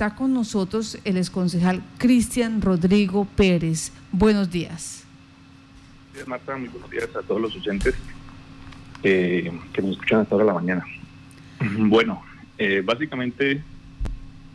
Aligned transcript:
está 0.00 0.16
con 0.16 0.32
nosotros 0.32 0.98
el 1.04 1.18
exconcejal 1.18 1.82
Cristian 1.98 2.62
Rodrigo 2.62 3.26
Pérez. 3.36 3.92
Buenos 4.10 4.50
días. 4.50 5.04
Marta, 6.26 6.56
muy 6.56 6.68
buenos 6.68 6.88
días 6.88 7.14
a 7.14 7.20
todos 7.20 7.38
los 7.38 7.54
oyentes 7.54 7.94
que 9.02 9.52
nos 9.82 9.90
escuchan 9.90 10.20
hasta 10.20 10.34
ahora 10.34 10.46
la 10.46 10.54
mañana. 10.54 10.86
Bueno, 11.80 12.22
eh, 12.56 12.82
básicamente 12.82 13.62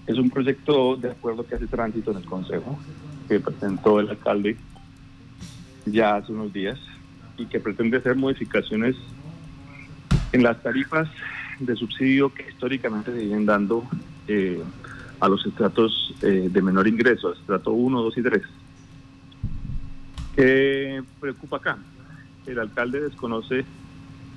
es 0.07 0.17
un 0.17 0.31
proyecto 0.31 0.95
de 0.95 1.11
acuerdo 1.11 1.45
que 1.45 1.53
hace 1.53 1.67
tránsito 1.67 2.09
en 2.09 2.17
el 2.17 2.25
Consejo, 2.25 2.79
que 3.27 3.39
presentó 3.39 3.99
el 3.99 4.09
alcalde 4.09 4.57
ya 5.85 6.15
hace 6.15 6.31
unos 6.31 6.53
días 6.53 6.79
y 7.37 7.45
que 7.45 7.59
pretende 7.59 7.97
hacer 7.97 8.15
modificaciones 8.15 8.95
en 10.31 10.41
las 10.41 10.63
tarifas 10.63 11.07
de 11.59 11.75
subsidio 11.75 12.33
que 12.33 12.49
históricamente 12.49 13.11
se 13.11 13.19
vienen 13.19 13.45
dando 13.45 13.87
eh, 14.27 14.63
a 15.19 15.27
los 15.27 15.45
estratos 15.45 16.13
eh, 16.21 16.49
de 16.51 16.61
menor 16.61 16.87
ingreso, 16.87 17.33
estrato 17.33 17.71
1, 17.71 18.01
2 18.01 18.17
y 18.17 18.21
3. 18.21 18.41
¿Qué 20.35 21.03
preocupa 21.19 21.57
acá? 21.57 21.77
El 22.45 22.59
alcalde 22.59 23.01
desconoce 23.01 23.65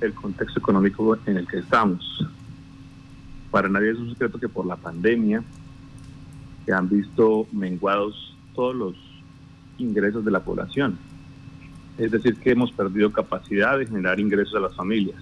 el 0.00 0.14
contexto 0.14 0.60
económico 0.60 1.18
en 1.26 1.38
el 1.38 1.46
que 1.46 1.58
estamos. 1.58 2.24
Para 3.50 3.68
nadie 3.68 3.90
es 3.90 3.98
un 3.98 4.10
secreto 4.10 4.38
que 4.38 4.48
por 4.48 4.66
la 4.66 4.76
pandemia 4.76 5.42
se 6.64 6.72
han 6.72 6.88
visto 6.88 7.46
menguados 7.52 8.34
todos 8.54 8.76
los 8.76 8.94
ingresos 9.78 10.24
de 10.24 10.30
la 10.30 10.40
población. 10.40 10.98
Es 11.96 12.12
decir, 12.12 12.36
que 12.36 12.50
hemos 12.50 12.70
perdido 12.70 13.10
capacidad 13.10 13.78
de 13.78 13.86
generar 13.86 14.20
ingresos 14.20 14.54
a 14.54 14.60
las 14.60 14.74
familias. 14.76 15.20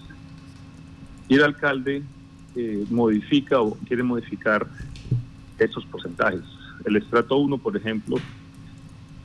Y 1.29 1.37
el 1.37 1.45
alcalde 1.45 2.03
eh, 2.55 2.85
modifica 2.91 3.61
o 3.61 3.75
quiere 3.87 4.03
modificar 4.03 4.67
esos 5.65 5.85
porcentajes. 5.87 6.43
El 6.85 6.97
estrato 6.97 7.37
1, 7.39 7.59
por 7.59 7.77
ejemplo, 7.77 8.17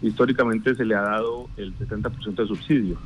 históricamente 0.01 0.75
se 0.75 0.85
le 0.85 0.95
ha 0.95 1.01
dado 1.01 1.49
el 1.57 1.77
70% 1.77 2.35
de 2.35 2.47
subsidio 2.47 2.97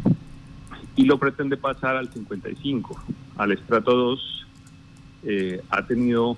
y 0.95 1.05
lo 1.05 1.19
pretende 1.19 1.57
pasar 1.57 1.97
al 1.97 2.09
55%. 2.09 2.95
Al 3.37 3.51
estrato 3.51 3.95
2 3.95 4.45
eh, 5.23 5.61
ha 5.69 5.85
tenido 5.85 6.37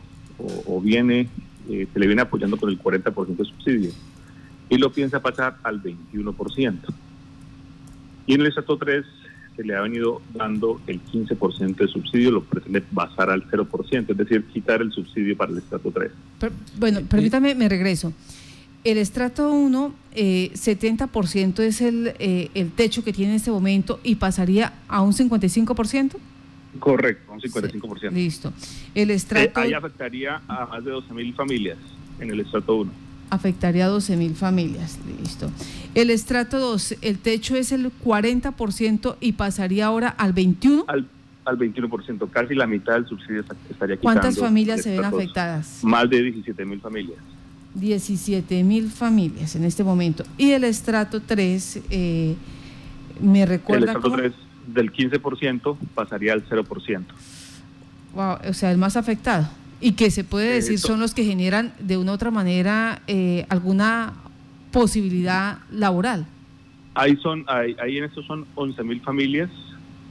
o, 0.65 0.79
viene, 0.79 1.29
eh, 1.69 1.87
se 1.91 1.99
le 1.99 2.05
viene 2.07 2.21
apoyando 2.21 2.57
con 2.57 2.69
el 2.69 2.79
40% 2.79 3.35
de 3.35 3.45
subsidio 3.45 3.91
y 4.69 4.77
lo 4.77 4.91
piensa 4.91 5.21
pasar 5.21 5.57
al 5.63 5.81
21%. 5.81 6.79
Y 8.25 8.33
en 8.33 8.41
el 8.41 8.47
estrato 8.47 8.77
3 8.77 9.05
se 9.57 9.63
le 9.63 9.75
ha 9.75 9.81
venido 9.81 10.21
dando 10.33 10.79
el 10.87 11.03
15% 11.03 11.75
de 11.75 11.87
subsidio, 11.87 12.31
lo 12.31 12.43
pretende 12.43 12.83
basar 12.91 13.31
al 13.31 13.43
0%, 13.49 14.11
es 14.11 14.17
decir, 14.17 14.45
quitar 14.45 14.81
el 14.81 14.91
subsidio 14.91 15.35
para 15.35 15.51
el 15.51 15.57
estrato 15.57 15.91
3. 15.91 16.11
bueno, 16.79 17.01
permítame, 17.09 17.55
me 17.55 17.67
regreso. 17.67 18.13
El 18.83 18.99
estrato 18.99 19.51
1, 19.51 19.93
eh, 20.13 20.51
70% 20.53 21.59
es 21.59 21.81
el, 21.81 22.13
eh, 22.19 22.49
el 22.53 22.71
techo 22.71 23.03
que 23.03 23.11
tiene 23.11 23.31
en 23.31 23.37
este 23.37 23.51
momento 23.51 23.99
y 24.03 24.15
pasaría 24.15 24.73
a 24.87 25.01
un 25.01 25.11
55%. 25.11 26.15
Correcto, 26.79 27.33
un 27.33 27.41
55%. 27.41 28.11
listo. 28.11 28.53
El 28.93 29.09
estrato... 29.09 29.59
Eh, 29.59 29.63
ahí 29.63 29.73
afectaría 29.73 30.41
a 30.47 30.67
más 30.67 30.85
de 30.85 30.91
12 30.91 31.13
mil 31.13 31.33
familias 31.33 31.79
en 32.19 32.29
el 32.29 32.39
estrato 32.39 32.75
1 32.75 33.06
afectaría 33.29 33.85
a 33.85 33.89
12 33.89 34.17
mil 34.17 34.35
familias. 34.35 34.99
Listo. 35.21 35.51
El 35.95 36.09
estrato 36.09 36.59
2, 36.59 36.97
el 37.01 37.17
techo 37.17 37.55
es 37.55 37.71
el 37.71 37.91
40% 37.91 39.15
y 39.19 39.33
pasaría 39.33 39.87
ahora 39.87 40.09
al 40.09 40.33
21%. 40.33 40.85
Al, 40.87 41.07
al 41.45 41.57
21%, 41.57 42.29
casi 42.29 42.55
la 42.55 42.67
mitad 42.67 42.93
del 42.93 43.07
subsidio 43.07 43.41
estaría 43.41 43.97
quitando. 43.97 44.01
¿Cuántas 44.01 44.37
familias 44.37 44.81
se 44.81 44.91
ven 44.91 45.05
afectadas? 45.05 45.83
Más 45.83 46.09
de 46.09 46.23
17 46.23 46.65
mil 46.65 46.79
familias. 46.79 47.17
17 47.73 48.63
mil 48.63 48.89
familias 48.89 49.55
en 49.55 49.63
este 49.63 49.83
momento. 49.83 50.23
Y 50.37 50.51
el 50.51 50.63
estrato 50.63 51.21
3, 51.21 51.81
eh, 51.89 52.35
me 53.21 53.45
recuerda... 53.45 53.91
El 53.91 53.97
estrato 53.97 54.11
3 54.11 54.33
del 54.67 54.91
15% 54.91 55.77
pasaría 55.93 56.33
al 56.33 56.47
0%. 56.47 57.03
Wow, 58.13 58.37
o 58.49 58.53
sea, 58.53 58.71
el 58.71 58.77
más 58.77 58.97
afectado 58.97 59.47
y 59.79 59.93
que 59.93 60.11
se 60.11 60.23
puede 60.23 60.53
decir 60.53 60.79
son 60.79 60.99
los 60.99 61.13
que 61.13 61.23
generan 61.23 61.73
de 61.79 61.97
una 61.97 62.11
u 62.11 62.15
otra 62.15 62.31
manera 62.31 63.01
eh, 63.07 63.45
alguna 63.49 64.13
posibilidad 64.71 65.59
laboral. 65.71 66.25
Ahí 66.95 67.15
son, 67.17 67.45
ahí, 67.47 67.75
en 67.97 68.05
estos 68.05 68.25
son 68.25 68.45
11 68.55 68.83
mil 68.83 69.01
familias 69.01 69.49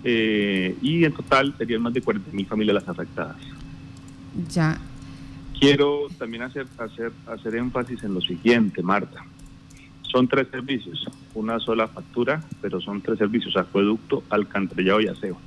eh, 0.04 0.77
y 0.81 1.04
en 1.04 1.12
total 1.12 1.54
serían 1.59 1.82
más 1.82 1.93
de 1.93 2.00
40 2.00 2.31
mil 2.32 2.47
familias 2.47 2.75
las 2.75 2.88
afectadas. 2.88 3.37
Ya. 4.50 4.78
Quiero 5.59 6.06
también 6.19 6.44
hacer, 6.44 6.66
hacer, 6.78 7.12
hacer 7.27 7.56
énfasis 7.56 8.04
en 8.04 8.15
lo 8.15 8.21
siguiente, 8.21 8.83
Marta. 8.83 9.25
Son 10.03 10.28
tres 10.28 10.48
servicios, 10.50 11.04
una 11.34 11.59
sola 11.59 11.88
factura, 11.88 12.43
pero 12.60 12.81
son 12.81 13.00
tres 13.00 13.19
servicios, 13.19 13.56
acueducto, 13.56 14.22
alcantarillado 14.31 15.00
y 15.00 15.09
aseo. 15.09 15.38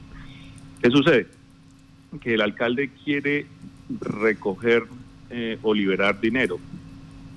¿Qué 0.82 0.90
sucede? 0.90 1.28
Que 2.20 2.34
el 2.34 2.42
alcalde 2.42 2.90
quiere 3.04 3.48
recoger 4.00 4.84
eh, 5.30 5.58
o 5.62 5.74
liberar 5.74 6.20
dinero. 6.20 6.60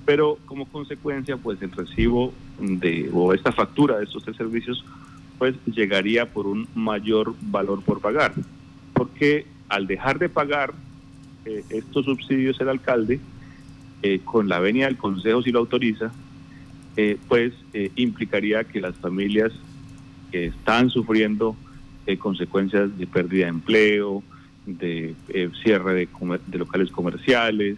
Pero 0.05 0.37
como 0.45 0.65
consecuencia, 0.65 1.37
pues 1.37 1.61
el 1.61 1.71
recibo 1.71 2.33
de 2.59 3.09
o 3.13 3.33
esta 3.33 3.51
factura 3.51 3.97
de 3.97 4.05
estos 4.05 4.23
tres 4.23 4.37
servicios, 4.37 4.83
pues 5.37 5.55
llegaría 5.65 6.31
por 6.31 6.45
un 6.47 6.67
mayor 6.75 7.33
valor 7.41 7.81
por 7.83 8.01
pagar. 8.01 8.33
Porque 8.93 9.45
al 9.69 9.87
dejar 9.87 10.19
de 10.19 10.29
pagar 10.29 10.73
eh, 11.45 11.63
estos 11.69 12.05
subsidios 12.05 12.59
el 12.59 12.69
alcalde, 12.69 13.19
eh, 14.01 14.19
con 14.23 14.49
la 14.49 14.59
venia 14.59 14.87
del 14.87 14.97
Consejo 14.97 15.41
si 15.41 15.51
lo 15.51 15.59
autoriza, 15.59 16.11
pues 17.27 17.53
implicaría 17.95 18.65
que 18.65 18.79
las 18.79 18.95
familias 18.97 19.51
que 20.31 20.45
están 20.45 20.91
sufriendo 20.91 21.55
consecuencias 22.19 22.95
de 22.99 23.07
pérdida 23.07 23.45
de 23.45 23.49
empleo, 23.49 24.21
de 24.65 25.15
eh, 25.29 25.49
cierre 25.63 26.07
de, 26.47 26.57
locales 26.57 26.91
comerciales 26.91 27.77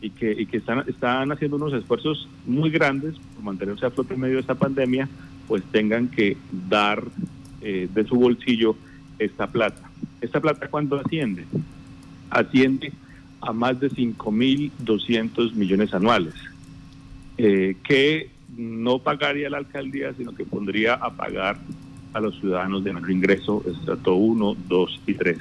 y 0.00 0.10
que, 0.10 0.46
están 0.52 1.32
haciendo 1.32 1.56
unos 1.56 1.72
esfuerzos 1.72 2.28
muy 2.46 2.70
grandes 2.70 3.14
por 3.34 3.44
mantenerse 3.44 3.86
a 3.86 3.90
flote 3.90 4.14
en 4.14 4.20
medio 4.20 4.34
de 4.34 4.40
esta 4.42 4.54
pandemia, 4.54 5.08
pues 5.48 5.62
tengan 5.72 6.08
que 6.08 6.36
dar 6.68 7.02
eh, 7.62 7.88
de 7.92 8.04
su 8.04 8.16
bolsillo 8.16 8.76
esta 9.18 9.46
plata. 9.46 9.90
¿Esta 10.20 10.40
plata 10.40 10.68
cuánto 10.68 10.96
asciende? 10.96 11.46
Asciende 12.28 12.92
a 13.40 13.52
más 13.52 13.80
de 13.80 13.90
5.200 13.90 15.54
millones 15.54 15.94
anuales, 15.94 16.34
eh, 17.38 17.76
que 17.82 18.30
no 18.56 18.98
pagaría 18.98 19.48
la 19.48 19.58
alcaldía, 19.58 20.12
sino 20.14 20.34
que 20.34 20.44
pondría 20.44 20.94
a 20.94 21.14
pagar 21.14 21.58
a 22.12 22.20
los 22.20 22.38
ciudadanos 22.40 22.84
de 22.84 22.92
menor 22.92 23.10
ingreso, 23.10 23.64
estrato 23.66 24.14
1, 24.14 24.56
2 24.68 25.00
y 25.06 25.14
3 25.14 25.38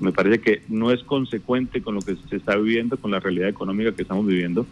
me 0.00 0.12
parece 0.12 0.40
que 0.40 0.62
no 0.68 0.90
es 0.90 1.02
consecuente 1.04 1.82
con 1.82 1.94
lo 1.94 2.00
que 2.00 2.16
se 2.28 2.36
está 2.36 2.56
viviendo, 2.56 2.96
con 2.96 3.10
la 3.10 3.20
realidad 3.20 3.48
económica 3.48 3.92
que 3.92 4.02
estamos 4.02 4.26
viviendo. 4.26 4.66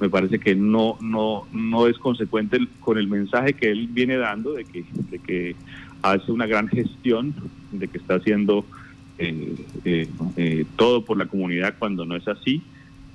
Me 0.00 0.08
parece 0.08 0.40
que 0.40 0.54
no, 0.54 0.96
no, 1.00 1.46
no 1.52 1.86
es 1.86 1.98
consecuente 1.98 2.58
con 2.80 2.98
el 2.98 3.06
mensaje 3.06 3.52
que 3.52 3.70
él 3.70 3.88
viene 3.90 4.16
dando 4.16 4.54
de 4.54 4.64
que, 4.64 4.84
de 5.10 5.18
que 5.18 5.54
hace 6.02 6.32
una 6.32 6.46
gran 6.46 6.68
gestión, 6.68 7.34
de 7.70 7.86
que 7.86 7.98
está 7.98 8.16
haciendo 8.16 8.64
eh, 9.18 9.54
eh, 9.84 10.08
eh, 10.36 10.64
todo 10.76 11.04
por 11.04 11.16
la 11.16 11.26
comunidad 11.26 11.74
cuando 11.78 12.04
no 12.04 12.16
es 12.16 12.26
así. 12.26 12.62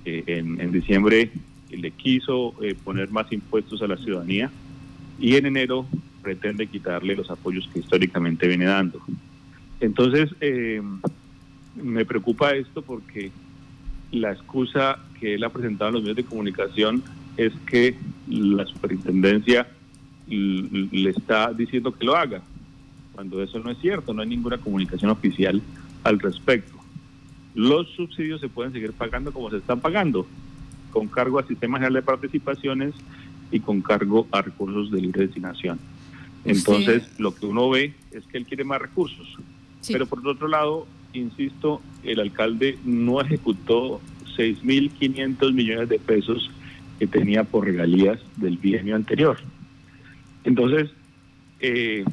En, 0.05 0.61
en, 0.61 0.71
diciembre 0.71 1.31
le 1.69 1.91
quiso 1.91 2.53
poner 2.85 3.11
más 3.11 3.29
impuestos 3.33 3.81
a 3.81 3.87
la 3.87 3.97
ciudadanía 3.97 4.49
y 5.19 5.35
en 5.35 5.47
enero 5.47 5.85
pretende 6.21 6.67
quitarle 6.67 7.13
los 7.13 7.29
apoyos 7.29 7.69
que 7.73 7.79
históricamente 7.79 8.47
viene 8.47 8.63
dando. 8.63 9.01
Entonces, 9.81 10.29
me 11.81 12.05
preocupa 12.05 12.51
esto 12.51 12.81
porque 12.81 13.31
la 14.11 14.31
excusa 14.31 14.99
que 15.19 15.35
él 15.35 15.43
ha 15.43 15.49
presentado 15.49 15.89
en 15.89 15.93
los 15.95 16.03
medios 16.03 16.17
de 16.17 16.25
comunicación 16.25 17.03
es 17.35 17.53
que 17.69 17.95
la 18.27 18.65
superintendencia 18.65 19.67
le 20.27 21.09
está 21.09 21.53
diciendo 21.53 21.93
que 21.93 22.05
lo 22.05 22.15
haga, 22.15 22.41
cuando 23.13 23.41
eso 23.41 23.59
no 23.59 23.71
es 23.71 23.77
cierto, 23.79 24.13
no 24.13 24.21
hay 24.21 24.27
ninguna 24.27 24.57
comunicación 24.57 25.11
oficial 25.11 25.61
al 26.03 26.19
respecto. 26.19 26.75
Los 27.55 27.89
subsidios 27.95 28.41
se 28.41 28.49
pueden 28.49 28.73
seguir 28.73 28.93
pagando 28.93 29.31
como 29.31 29.49
se 29.49 29.57
están 29.57 29.79
pagando, 29.79 30.27
con 30.91 31.07
cargo 31.07 31.39
al 31.39 31.47
Sistema 31.47 31.77
General 31.77 31.93
de 31.93 32.01
Participaciones 32.01 32.93
y 33.51 33.59
con 33.59 33.81
cargo 33.81 34.27
a 34.31 34.41
recursos 34.41 34.91
de 34.91 35.01
libre 35.01 35.21
destinación. 35.21 35.79
Entonces, 36.45 37.09
lo 37.17 37.33
que 37.33 37.45
uno 37.45 37.69
ve 37.69 37.93
es 38.11 38.23
que 38.27 38.37
él 38.37 38.45
quiere 38.45 38.63
más 38.63 38.81
recursos. 38.81 39.27
Pero 39.87 40.05
por 40.05 40.25
otro 40.27 40.47
lado, 40.47 40.85
insisto, 41.17 41.81
el 42.03 42.19
alcalde 42.19 42.77
no 42.85 43.21
ejecutó 43.21 44.01
6.500 44.37 45.53
millones 45.53 45.89
de 45.89 45.99
pesos 45.99 46.49
que 46.99 47.07
tenía 47.07 47.43
por 47.43 47.65
regalías 47.65 48.19
del 48.37 48.57
bienio 48.57 48.95
anterior. 48.95 49.37
Entonces, 50.43 50.89
eh, 51.59 52.05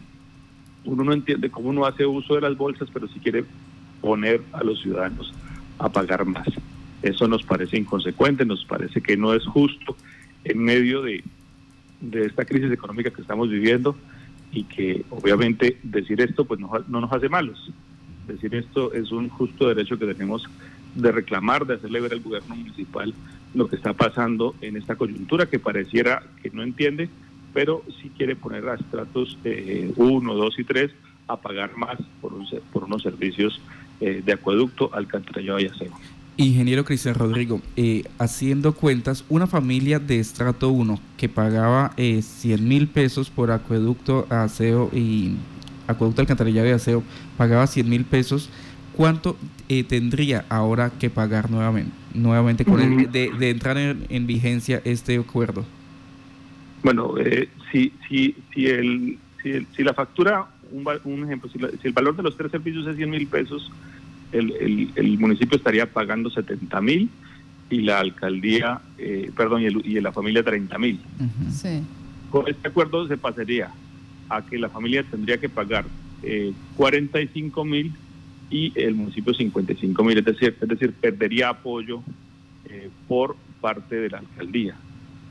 uno 0.85 1.05
no 1.05 1.13
entiende 1.13 1.51
cómo 1.51 1.71
uno 1.71 1.87
hace 1.87 2.05
uso 2.05 2.35
de 2.35 2.43
las 2.43 2.57
bolsas, 2.57 2.89
pero 2.93 3.09
si 3.09 3.21
quiere 3.21 3.45
poner 4.01 4.43
a 4.53 4.63
los 4.63 4.81
ciudadanos 4.83 5.33
a 5.79 5.89
pagar 5.89 6.25
más. 6.25 6.47
Eso 7.03 7.29
nos 7.29 7.43
parece 7.43 7.79
inconsecuente, 7.79 8.45
nos 8.45 8.65
parece 8.65 9.01
que 9.01 9.17
no 9.17 9.35
es 9.35 9.45
justo 9.47 9.97
en 10.45 10.59
medio 10.59 11.03
de, 11.03 11.23
de 12.01 12.27
esta 12.27 12.45
crisis 12.45 12.71
económica 12.71 13.11
que 13.11 13.23
estamos 13.23 13.49
viviendo 13.51 13.97
y 14.53 14.65
que 14.65 15.05
obviamente 15.11 15.79
decir 15.83 16.21
esto 16.21 16.45
pues 16.45 16.61
no, 16.61 16.71
no 16.89 17.01
nos 17.01 17.13
hace 17.13 17.29
malos. 17.29 17.73
Decir 18.27 18.55
esto 18.55 18.93
es 18.93 19.13
un 19.13 19.29
justo 19.29 19.69
derecho 19.69 19.99
que 19.99 20.07
tenemos 20.07 20.45
de 20.95 21.13
reclamar, 21.13 21.67
de 21.67 21.75
hacerle 21.75 22.01
ver 22.01 22.13
al 22.13 22.21
gobierno 22.21 22.57
municipal 22.57 23.13
lo 23.55 23.69
que 23.69 23.77
está 23.77 23.93
pasando 23.93 24.55
en 24.61 24.77
esta 24.77 24.97
coyuntura 24.97 25.47
que 25.47 25.59
pareciera 25.59 26.23
que 26.43 26.51
no 26.51 26.63
entiende, 26.63 27.09
pero 27.53 27.83
sí 28.01 28.11
quiere 28.17 28.37
poner 28.37 28.69
a 28.69 28.75
estratos 28.75 29.39
1, 29.45 30.35
2 30.35 30.59
y 30.59 30.65
3 30.65 30.91
a 31.29 31.37
pagar 31.37 31.77
más 31.77 31.99
por, 32.21 32.33
por 32.73 32.85
unos 32.85 33.03
servicios 33.03 33.61
eh, 34.01 34.23
de 34.25 34.33
acueducto, 34.33 34.91
alcantarillado 34.93 35.61
y 35.61 35.67
aseo. 35.67 35.93
Ingeniero 36.37 36.85
Cristian 36.85 37.15
Rodrigo, 37.15 37.63
eh, 37.77 38.03
haciendo 38.19 38.75
cuentas, 38.75 39.25
una 39.29 39.47
familia 39.47 40.01
de 40.01 40.19
estrato 40.19 40.71
1 40.71 40.99
que 41.17 41.29
pagaba 41.29 41.93
eh, 41.97 42.23
100 42.23 42.67
mil 42.67 42.89
pesos 42.89 43.31
por 43.31 43.53
acueducto, 43.53 44.27
aseo 44.31 44.91
y 44.93 45.37
acueducto, 45.87 46.21
alcantarillado 46.21 46.69
y 46.69 46.73
aseo, 46.73 47.03
pagaba 47.37 47.67
100 47.67 47.89
mil 47.89 48.05
pesos, 48.05 48.51
¿cuánto 48.97 49.37
eh, 49.69 49.85
tendría 49.85 50.45
ahora 50.49 50.91
que 50.91 51.11
pagar 51.11 51.51
nuevamente, 51.51 51.91
nuevamente 52.15 52.65
con 52.65 52.81
el, 52.81 53.11
de, 53.11 53.31
de, 53.39 53.51
entrar 53.51 53.77
en, 53.77 54.07
en, 54.09 54.27
vigencia 54.27 54.81
este 54.85 55.17
acuerdo? 55.17 55.65
Bueno, 56.83 57.15
eh, 57.19 57.49
si, 57.73 57.93
si, 58.09 58.37
si, 58.55 58.67
el, 58.67 59.19
si, 59.43 59.51
el, 59.51 59.67
si 59.77 59.83
la 59.83 59.95
factura, 59.95 60.47
un, 60.71 60.87
un 61.05 61.25
ejemplo, 61.25 61.51
si, 61.51 61.59
la, 61.59 61.71
si, 61.71 61.89
el 61.89 61.93
valor 61.93 62.17
de 62.17 62.23
los 62.23 62.37
tres 62.37 62.51
servicios 62.51 62.87
es 62.87 62.97
100 62.97 63.11
mil 63.11 63.27
pesos, 63.27 63.71
el, 64.33 64.53
el, 64.53 64.91
el, 64.97 65.19
municipio 65.19 65.57
estaría 65.57 65.91
pagando 65.91 66.29
70 66.31 66.81
mil 66.81 67.09
y 67.71 67.81
la 67.81 68.01
alcaldía, 68.01 68.81
eh, 68.99 69.31
perdón, 69.37 69.63
y, 69.63 69.67
el, 69.67 69.83
y, 69.85 70.01
la 70.01 70.13
familia 70.13 70.43
30 70.43 70.79
mil. 70.79 71.01
Uh 71.19 71.25
-huh. 71.25 71.51
sí. 71.51 71.83
Con 72.31 72.49
este 72.49 72.67
acuerdo 72.67 73.07
se 73.07 73.17
pasaría 73.17 73.71
a 74.29 74.45
que 74.45 74.59
la 74.59 74.69
familia 74.69 75.05
tendría 75.05 75.39
que 75.39 75.49
pagar 75.49 75.85
eh, 76.23 76.53
45 76.77 77.65
mil 77.65 77.93
y 78.51 78.73
el 78.77 78.95
municipio 78.95 79.35
55 79.35 80.05
mil, 80.05 80.19
es 80.19 80.25
decir, 80.25 80.57
es 80.61 80.69
decir, 80.69 80.93
perdería 80.93 81.51
apoyo 81.51 82.03
eh, 82.67 82.89
por 83.09 83.37
parte 83.61 83.97
de 83.97 84.11
la 84.11 84.19
alcaldía. 84.19 84.77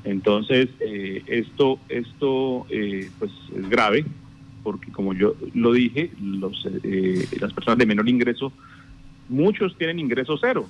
Entonces, 0.04 0.70
eh, 0.80 1.24
esto, 1.28 1.80
esto 1.88 2.66
eh, 2.70 3.10
pues 3.20 3.32
es 3.56 3.70
grave, 3.70 4.06
porque 4.62 4.92
como 4.92 5.14
yo 5.14 5.36
lo 5.54 5.72
dije, 5.72 6.12
los, 6.22 6.68
eh, 6.84 7.28
las 7.40 7.54
personas 7.54 7.78
de 7.78 7.86
menor 7.86 8.10
ingreso 8.10 8.52
muchos 9.30 9.78
tienen 9.78 10.00
ingreso 10.00 10.38
cero. 10.40 10.68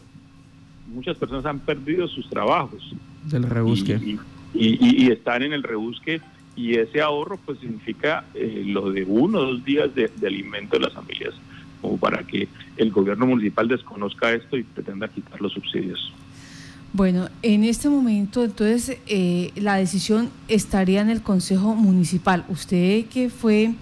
Muchas 0.93 1.17
personas 1.17 1.45
han 1.45 1.59
perdido 1.59 2.07
sus 2.07 2.29
trabajos. 2.29 2.93
Del 3.25 3.43
rebusque. 3.43 3.99
Y, 4.03 4.19
y, 4.53 4.77
y, 4.79 5.05
y 5.05 5.11
están 5.11 5.41
en 5.41 5.53
el 5.53 5.63
rebusque 5.63 6.21
y 6.55 6.77
ese 6.77 7.01
ahorro 7.01 7.37
pues 7.37 7.59
significa 7.59 8.25
eh, 8.33 8.63
lo 8.65 8.91
de 8.91 9.03
uno 9.03 9.39
o 9.39 9.45
dos 9.45 9.65
días 9.65 9.93
de, 9.95 10.09
de, 10.15 10.27
alimento 10.27 10.77
de 10.77 10.83
las 10.83 10.93
familias, 10.93 11.33
como 11.81 11.97
para 11.97 12.23
que 12.23 12.47
el 12.77 12.91
gobierno 12.91 13.25
municipal 13.25 13.67
desconozca 13.67 14.31
esto 14.31 14.57
y 14.57 14.63
pretenda 14.63 15.07
quitar 15.07 15.41
los 15.41 15.53
subsidios. 15.53 16.13
Bueno, 16.93 17.27
en 17.41 17.63
este 17.63 17.89
momento 17.89 18.43
entonces 18.43 18.99
eh, 19.07 19.51
la 19.55 19.77
decisión 19.77 20.29
estaría 20.47 21.01
en 21.01 21.09
el 21.09 21.23
Consejo 21.23 21.73
Municipal. 21.73 22.45
Usted 22.49 23.05
que 23.07 23.31
fue 23.31 23.73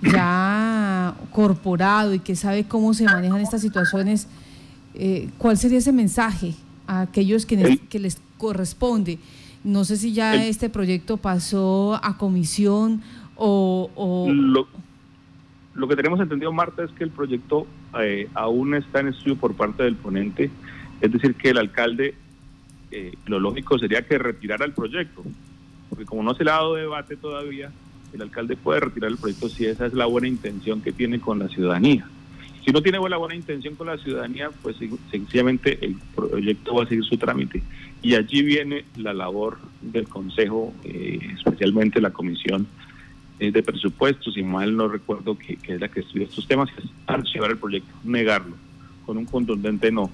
ya 0.00 1.14
corporado 1.32 2.14
y 2.14 2.18
que 2.20 2.34
sabe 2.34 2.64
cómo 2.64 2.94
se 2.94 3.04
manejan 3.04 3.40
estas 3.40 3.60
situaciones, 3.60 4.26
eh, 4.94 5.28
¿cuál 5.36 5.58
sería 5.58 5.78
ese 5.78 5.92
mensaje 5.92 6.54
a 6.86 7.02
aquellos 7.02 7.44
que, 7.44 7.78
que 7.90 7.98
les 7.98 8.18
corresponde? 8.38 9.18
No 9.66 9.84
sé 9.84 9.96
si 9.96 10.12
ya 10.12 10.32
el, 10.36 10.42
este 10.42 10.70
proyecto 10.70 11.16
pasó 11.16 11.98
a 12.00 12.16
comisión 12.16 13.02
o... 13.34 13.90
o... 13.96 14.32
Lo, 14.32 14.68
lo, 15.74 15.88
que 15.88 15.96
tenemos 15.96 16.20
entendido, 16.20 16.52
Marta, 16.52 16.84
es 16.84 16.92
que 16.92 17.02
el 17.02 17.10
proyecto 17.10 17.66
eh, 18.00 18.28
aún 18.34 18.76
está 18.76 19.00
en 19.00 19.08
estudio 19.08 19.34
por 19.34 19.54
parte 19.54 19.82
del 19.82 19.96
ponente, 19.96 20.52
es 21.00 21.10
decir, 21.10 21.34
que 21.34 21.50
el 21.50 21.58
alcalde, 21.58 22.14
eh, 22.92 23.14
lo 23.26 23.40
lógico 23.40 23.76
sería 23.76 24.06
que 24.06 24.18
retirara 24.18 24.64
el 24.64 24.72
proyecto, 24.72 25.24
porque 25.90 26.04
como 26.04 26.22
no 26.22 26.32
se 26.34 26.44
le 26.44 26.52
ha 26.52 26.54
dado 26.54 26.76
debate 26.76 27.16
todavía, 27.16 27.72
el 28.12 28.22
alcalde 28.22 28.54
puede 28.54 28.78
retirar 28.78 29.10
el 29.10 29.18
proyecto 29.18 29.48
si 29.48 29.66
esa 29.66 29.86
es 29.86 29.94
la 29.94 30.06
buena 30.06 30.28
intención 30.28 30.80
que 30.80 30.92
tiene 30.92 31.18
con 31.18 31.40
la 31.40 31.48
ciudadanía. 31.48 32.06
Si 32.64 32.70
no 32.70 32.82
tiene 32.82 33.00
la 33.08 33.16
buena 33.16 33.34
intención 33.34 33.74
con 33.74 33.88
la 33.88 33.98
ciudadanía, 33.98 34.50
pues 34.62 34.76
sencillamente 35.10 35.84
el 35.84 35.96
proyecto 36.14 36.74
va 36.74 36.84
a 36.84 36.88
seguir 36.88 37.04
su 37.04 37.16
trámite. 37.16 37.62
Y 38.02 38.14
allí 38.14 38.42
viene 38.42 38.84
la 38.96 39.12
labor 39.12 39.58
del 39.80 40.08
Consejo, 40.08 40.72
eh, 40.84 41.18
especialmente 41.36 42.00
la 42.00 42.10
Comisión 42.10 42.66
eh, 43.40 43.50
de 43.50 43.62
Presupuestos, 43.62 44.36
y 44.36 44.42
mal 44.42 44.76
no 44.76 44.88
recuerdo 44.88 45.36
que, 45.36 45.58
es 45.66 45.80
la 45.80 45.88
que 45.88 46.00
estudia 46.00 46.26
estos 46.26 46.46
temas, 46.46 46.68
es 46.78 46.84
archivar 47.06 47.50
el 47.50 47.58
proyecto, 47.58 47.92
negarlo, 48.04 48.54
con 49.04 49.16
un 49.16 49.24
contundente 49.24 49.90
no. 49.90 50.10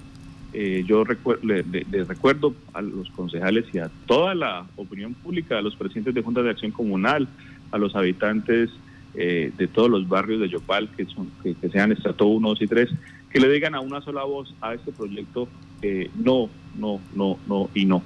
Eh, 0.53 0.83
yo 0.85 1.03
les 1.03 1.17
le, 1.43 1.85
le 1.89 2.03
recuerdo 2.03 2.53
a 2.73 2.81
los 2.81 3.09
concejales 3.11 3.65
y 3.73 3.79
a 3.79 3.89
toda 4.05 4.35
la 4.35 4.67
opinión 4.75 5.15
pública, 5.15 5.57
a 5.57 5.61
los 5.61 5.75
presidentes 5.75 6.13
de 6.13 6.21
Junta 6.21 6.43
de 6.43 6.51
Acción 6.51 6.71
Comunal, 6.71 7.27
a 7.71 7.77
los 7.77 7.95
habitantes 7.95 8.69
eh, 9.15 9.51
de 9.55 9.67
todos 9.67 9.91
los 9.91 10.07
barrios 10.09 10.41
de 10.41 10.49
Yopal, 10.49 10.89
que, 10.89 11.05
son, 11.05 11.29
que, 11.43 11.53
que, 11.53 11.69
sean 11.69 11.91
estrato 11.91 12.25
1, 12.25 12.49
2 12.49 12.61
y 12.63 12.67
3, 12.67 12.89
que 13.33 13.39
le 13.39 13.49
digan 13.49 13.73
a 13.73 13.81
una 13.81 13.99
sola 14.01 14.23
voz 14.23 14.53
a 14.61 14.75
este 14.75 14.91
proyecto 14.91 15.49
eh, 15.81 16.09
no, 16.15 16.49
no, 16.77 17.01
no, 17.15 17.39
no 17.47 17.69
y 17.73 17.85
no. 17.85 18.03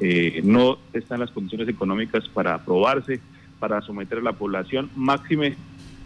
Eh, 0.00 0.40
no 0.44 0.78
están 0.94 1.20
las 1.20 1.30
condiciones 1.30 1.68
económicas 1.68 2.26
para 2.28 2.54
aprobarse, 2.54 3.20
para 3.60 3.82
someter 3.82 4.18
a 4.18 4.22
la 4.22 4.32
población, 4.32 4.90
máxime 4.96 5.56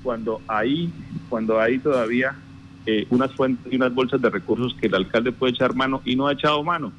cuando 0.02 0.40
hay, 0.48 0.90
cuando 1.28 1.60
hay 1.60 1.78
todavía 1.78 2.36
eh, 2.86 3.06
unas 3.10 3.32
fuentes 3.32 3.72
y 3.72 3.76
unas 3.76 3.94
bolsas 3.94 4.20
de 4.20 4.30
recursos 4.30 4.74
que 4.74 4.88
el 4.88 4.94
alcalde 4.96 5.32
puede 5.32 5.52
echar 5.52 5.74
mano 5.74 6.02
y 6.04 6.16
no 6.16 6.26
ha 6.26 6.32
echado 6.32 6.62
mano. 6.62 6.92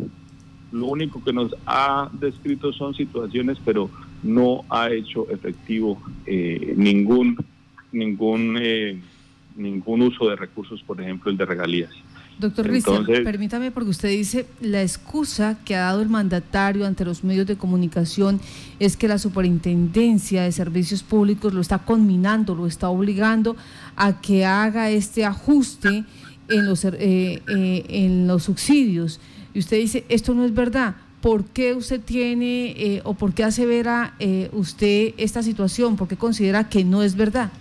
Lo 0.71 0.87
único 0.87 1.23
que 1.23 1.33
nos 1.33 1.53
ha 1.65 2.09
descrito 2.13 2.73
son 2.73 2.93
situaciones, 2.95 3.57
pero 3.63 3.89
no 4.23 4.63
ha 4.69 4.89
hecho 4.89 5.29
efectivo 5.29 6.01
eh, 6.25 6.73
ningún 6.75 7.37
ningún 7.91 8.57
eh, 8.59 8.99
ningún 9.57 10.01
uso 10.01 10.29
de 10.29 10.35
recursos, 10.35 10.81
por 10.83 11.01
ejemplo, 11.01 11.31
el 11.31 11.37
de 11.37 11.45
regalías. 11.45 11.91
Doctor 12.39 12.67
Cristian, 12.67 13.03
permítame 13.05 13.71
porque 13.71 13.89
usted 13.89 14.09
dice 14.09 14.45
la 14.61 14.83
excusa 14.83 15.57
que 15.65 15.75
ha 15.75 15.85
dado 15.85 16.03
el 16.03 16.09
mandatario 16.09 16.85
ante 16.85 17.03
los 17.03 17.23
medios 17.23 17.47
de 17.47 17.55
comunicación 17.55 18.39
es 18.79 18.95
que 18.95 19.07
la 19.07 19.17
Superintendencia 19.17 20.43
de 20.43 20.51
Servicios 20.51 21.01
Públicos 21.01 21.51
lo 21.55 21.61
está 21.61 21.79
conminando, 21.79 22.53
lo 22.53 22.67
está 22.67 22.89
obligando 22.89 23.55
a 23.95 24.21
que 24.21 24.45
haga 24.45 24.91
este 24.91 25.25
ajuste 25.25 26.05
en 26.47 26.65
los 26.67 26.85
eh, 26.85 26.93
eh, 26.99 27.85
en 27.89 28.27
los 28.27 28.43
subsidios. 28.43 29.19
Y 29.55 29.59
usted 29.59 29.77
dice 29.77 30.05
esto 30.07 30.35
no 30.35 30.45
es 30.45 30.53
verdad. 30.53 30.95
¿Por 31.21 31.45
qué 31.45 31.73
usted 31.73 31.99
tiene 31.99 32.75
eh, 32.77 33.01
o 33.03 33.15
por 33.15 33.33
qué 33.33 33.43
asevera 33.43 34.13
eh, 34.19 34.49
usted 34.53 35.15
esta 35.17 35.41
situación? 35.41 35.95
¿Por 35.95 36.07
qué 36.07 36.15
considera 36.15 36.69
que 36.69 36.83
no 36.83 37.01
es 37.01 37.15
verdad? 37.15 37.51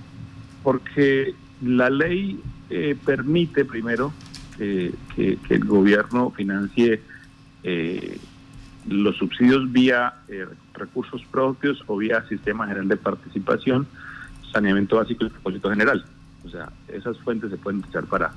Porque 0.63 1.35
la 1.63 1.91
ley 1.91 2.41
eh, 2.71 2.97
permite 3.05 3.65
primero 3.65 4.13
que, 4.57 4.93
que, 5.15 5.55
el 5.55 5.65
gobierno 5.65 6.31
financie 6.31 7.03
los 8.89 9.17
subsidios 9.17 9.71
vía 9.71 10.15
recursos 10.73 11.23
propios 11.31 11.83
o 11.87 11.97
vía 11.99 12.27
sistema 12.29 12.67
general 12.67 12.89
de 12.89 12.97
participación, 12.97 13.87
saneamiento 14.53 14.97
básico 14.97 15.27
y 15.27 15.29
propósito 15.29 15.69
general. 15.71 16.05
O 16.45 16.49
sea, 16.49 16.71
esas 16.89 17.19
fuentes 17.19 17.51
se 17.51 17.57
pueden 17.59 17.81
utilizar 17.81 18.05
para, 18.07 18.33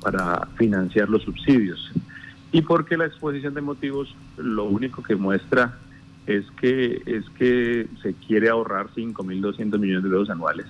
para 0.00 0.46
financiar 0.56 1.08
los 1.08 1.22
subsidios 1.22 1.92
y 2.52 2.60
porque 2.60 2.96
la 2.96 3.06
exposición 3.06 3.54
de 3.54 3.62
motivos 3.62 4.14
lo 4.36 4.64
único 4.64 5.02
que 5.02 5.16
muestra 5.16 5.78
es 6.26 6.44
que 6.60 7.02
es 7.06 7.28
que 7.30 7.88
se 8.02 8.14
quiere 8.14 8.50
ahorrar 8.50 8.88
5.200 8.94 9.78
millones 9.78 10.04
de 10.04 10.08
euros 10.10 10.30
anuales. 10.30 10.66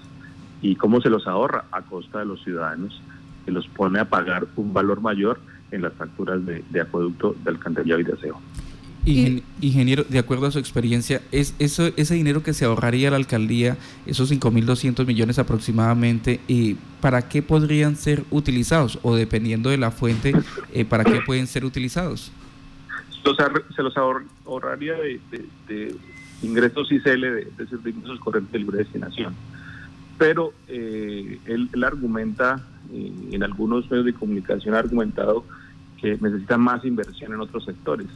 ¿Y 0.62 0.76
cómo 0.76 1.00
se 1.00 1.11
los 1.11 1.26
ahorra? 1.26 1.64
A 1.73 1.83
costa 1.83 2.21
de 2.21 2.25
los 2.25 2.42
ciudadanos, 2.42 3.02
que 3.45 3.50
los 3.50 3.66
pone 3.69 3.99
a 3.99 4.09
pagar 4.09 4.47
un 4.57 4.73
valor 4.73 5.00
mayor 5.00 5.40
en 5.73 5.83
las 5.83 5.92
facturas 5.95 6.45
de, 6.47 6.64
de 6.71 6.81
acueducto, 6.81 7.35
de 7.42 7.50
alcantarillado 7.50 8.00
y 8.00 8.04
de 8.04 8.12
aseo. 8.12 8.40
Ingen 9.04 9.42
ingeniero, 9.61 10.04
de 10.09 10.21
acuerdo 10.21 10.47
a 10.47 10.52
su 10.52 10.61
experiencia, 10.61 11.23
¿es 11.33 11.57
eso, 11.59 11.90
ese 11.97 12.14
dinero 12.14 12.45
que 12.45 12.52
se 12.52 12.64
ahorraría 12.64 13.11
la 13.11 13.16
alcaldía, 13.16 13.76
esos 14.07 14.31
5.200 14.31 15.04
millones 15.07 15.40
aproximadamente, 15.40 16.38
y 16.47 16.75
¿para 17.00 17.28
qué 17.28 17.42
podrían 17.42 17.97
ser 17.97 18.23
utilizados? 18.31 19.00
O 19.02 19.16
dependiendo 19.16 19.71
de 19.71 19.78
la 19.78 19.90
fuente, 19.90 20.33
eh, 20.73 20.85
¿para 20.85 21.02
qué 21.02 21.21
pueden 21.26 21.49
ser 21.49 21.64
utilizados? 21.64 22.31
Los 23.25 23.37
se 23.75 23.83
los 23.83 23.97
ahorraría 23.97 24.95
de, 24.95 25.21
de, 25.33 25.47
de 25.66 25.97
ingresos 26.42 26.90
ICL, 26.92 27.21
de, 27.21 27.31
de, 27.31 27.76
de 27.83 27.90
ingresos 27.90 28.21
corrientes 28.21 28.52
de 28.52 28.59
libre 28.61 28.78
destinación. 28.78 29.35
Pero 30.23 30.52
eh, 30.69 31.41
él, 31.47 31.69
él, 31.73 31.83
argumenta, 31.83 32.64
eh, 32.93 33.12
en 33.33 33.43
algunos 33.43 33.91
medios 33.91 34.07
de 34.07 34.14
comunicación 34.14 34.76
ha 34.76 34.79
argumentado 34.79 35.45
que 36.00 36.17
necesitan 36.21 36.61
más 36.61 36.85
inversión 36.85 37.33
en 37.33 37.41
otros 37.41 37.64
sectores. 37.64 38.07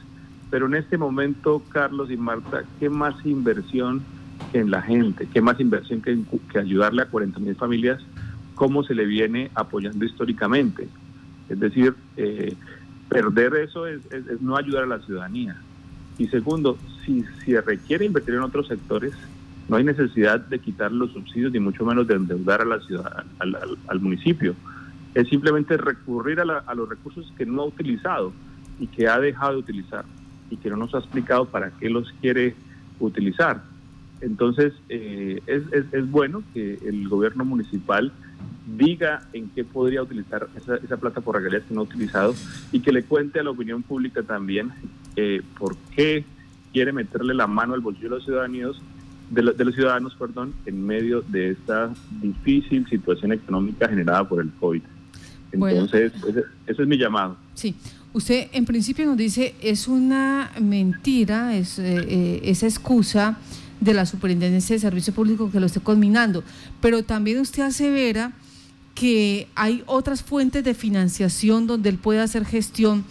Pero 0.49 0.67
en 0.67 0.77
este 0.77 0.99
momento, 0.99 1.65
Carlos 1.69 2.09
y 2.09 2.17
Marta, 2.17 2.63
¿qué 2.79 2.89
más 2.89 3.17
inversión 3.27 4.05
que 4.53 4.61
en 4.61 4.71
la 4.71 4.83
gente? 4.83 5.27
¿Qué 5.35 5.41
más 5.41 5.59
inversión 5.59 6.01
que, 6.01 6.17
que 6.53 6.61
ayudarle 6.61 7.03
a 7.03 7.07
40 7.07 7.41
mil 7.41 7.57
familias? 7.57 8.01
¿Cómo 8.55 8.85
se 8.85 8.95
le 8.95 9.05
viene 9.05 9.51
apoyando 9.57 10.05
históricamente? 10.05 10.87
Es 11.49 11.59
decir, 11.59 11.93
eh, 12.17 12.55
perder 13.09 13.57
eso 13.57 13.89
es, 13.89 14.01
no 14.41 14.57
ayudar 14.57 14.85
a 14.85 14.87
la 14.87 15.01
ciudadanía. 15.01 15.57
Y 16.19 16.29
segundo, 16.29 16.79
si, 17.05 17.25
se 17.45 17.61
requiere 17.61 18.05
invertir 18.05 18.35
en 18.35 18.43
otros 18.43 18.69
sectores, 18.69 19.13
no 19.69 19.77
hay 19.77 19.85
necesidad 19.85 20.41
de 20.41 20.59
quitar 20.59 20.93
los 20.93 21.13
subsidios 21.13 21.53
ni 21.53 21.61
mucho 21.61 21.85
menos 21.85 22.07
de 22.07 22.15
endeudar 22.15 22.61
a 22.61 22.65
la 22.65 22.81
ciudad, 22.81 23.25
al, 23.39 24.01
municipio. 24.01 24.55
Es 25.15 25.29
simplemente 25.29 25.77
recurrir 25.77 26.41
a, 26.41 26.75
los 26.75 26.89
recursos 26.89 27.33
que 27.37 27.47
no 27.47 27.63
ha 27.63 27.67
utilizado 27.67 28.33
y 28.79 28.87
que 28.87 29.09
ha 29.09 29.19
dejado 29.19 29.53
de 29.53 29.59
utilizar 29.59 30.05
y 30.51 30.57
que 30.57 30.71
no 30.71 30.77
nos 30.77 30.95
ha 30.95 30.99
explicado 30.99 31.47
para 31.47 31.71
qué 31.71 31.91
los 31.91 32.13
quiere 32.21 32.55
utilizar. 33.01 33.63
Entonces, 34.21 34.73
eh, 34.89 35.41
es, 35.47 35.63
es, 35.93 36.11
bueno 36.11 36.43
que 36.55 36.79
el 36.87 37.09
gobierno 37.09 37.45
municipal 37.45 38.13
diga 38.67 39.23
en 39.33 39.49
qué 39.51 39.65
podría 39.65 40.03
utilizar 40.03 40.49
esa, 40.57 40.77
esa 40.77 40.97
plata 40.97 41.21
por 41.21 41.37
regalías 41.37 41.65
que 41.65 41.75
no 41.75 41.81
ha 41.81 41.85
utilizado 41.85 42.35
y 42.73 42.81
que 42.81 42.93
le 42.93 43.03
cuente 43.03 43.41
a 43.41 43.43
la 43.43 43.51
opinión 43.51 43.83
pública 43.83 44.23
también 44.23 44.73
eh, 45.17 45.43
por 45.59 45.77
qué 45.95 46.25
quiere 46.73 46.93
meterle 46.93 47.35
la 47.35 47.47
mano 47.47 47.75
al 47.75 47.81
bolsillo 47.81 48.11
de 48.11 48.15
los 48.17 48.25
ciudadanos 48.25 48.83
de, 49.31 49.43
los 49.43 49.75
ciudadanos 49.75 50.15
perdón 50.15 50.55
en 50.67 50.85
medio 50.87 51.23
de 51.23 51.51
esta 51.51 51.93
difícil 52.23 52.87
situación 52.89 53.33
económica 53.33 53.89
generada 53.89 54.29
por 54.29 54.41
el 54.41 54.51
COVID. 54.61 54.83
Entonces, 55.53 56.13
ese, 56.67 56.83
es 56.83 56.89
mi 56.89 56.99
llamado. 56.99 57.37
Sí, 57.55 57.75
usted 58.13 58.49
en 58.53 58.65
principio 58.65 59.07
nos 59.07 59.17
dice 59.17 59.55
es 59.61 59.89
una 59.89 60.51
mentira, 60.61 61.57
es 61.57 61.79
eh, 61.79 62.05
eh, 62.09 62.41
esa 62.45 62.67
excusa 62.67 63.39
de 63.81 63.95
la 63.95 64.07
Superintendencia 64.07 64.75
de 64.75 64.81
Servicio 64.81 65.13
Público 65.13 65.51
que 65.51 65.61
lo 65.61 65.67
esté 65.67 65.81
culminando, 65.81 66.43
pero 66.81 67.03
también 67.03 67.41
usted 67.41 67.63
asevera 67.63 68.33
que 68.95 69.47
hay 69.55 69.83
otras 69.87 70.23
fuentes 70.23 70.65
de 70.65 70.75
financiación 70.75 71.67
donde 71.67 71.91
él 71.91 71.99
puede 71.99 72.21
hacer 72.21 72.45
gestión 72.45 73.05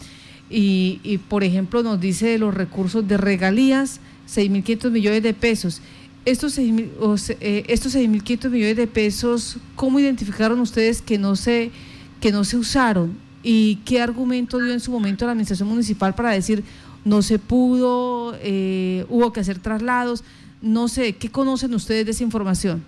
y, 0.50 1.19
por 1.29 1.43
ejemplo 1.43 1.84
nos 1.84 2.00
dice 2.00 2.27
de 2.27 2.38
los 2.39 2.53
recursos 2.53 3.07
de 3.07 3.17
regalías, 3.17 4.00
6.500 4.27 4.91
millones 4.91 5.24
de 5.24 5.34
pesos. 5.34 5.81
Estos 6.25 6.58
6.500 6.58 7.38
eh, 7.39 7.63
estos 7.67 7.96
millones 7.96 8.77
de 8.77 8.88
pesos, 8.88 9.58
¿cómo 9.75 10.00
identificaron 10.00 10.60
ustedes 10.60 11.03
que 11.03 11.20
no 11.20 11.36
se, 11.36 11.72
que 12.20 12.32
no 12.32 12.44
se 12.44 12.58
usaron? 12.58 13.15
¿Y 13.44 13.75
qué 13.86 14.01
argumento 14.01 14.58
dio 14.58 14.74
en 14.74 14.79
su 14.79 14.91
momento 14.91 15.25
la 15.25 15.34
Administración 15.34 15.70
Municipal 15.70 16.15
para 16.15 16.32
decir 16.32 16.63
no 17.03 17.22
se 17.22 17.38
pudo, 17.38 18.36
eh, 18.41 19.05
hubo 19.08 19.32
que 19.32 19.39
hacer 19.39 19.60
traslados? 19.60 20.24
No 20.63 20.88
sé, 20.88 21.13
¿qué 21.13 21.29
conocen 21.29 21.75
ustedes 21.75 22.05
de 22.05 22.12
esa 22.12 22.24
información? 22.24 22.84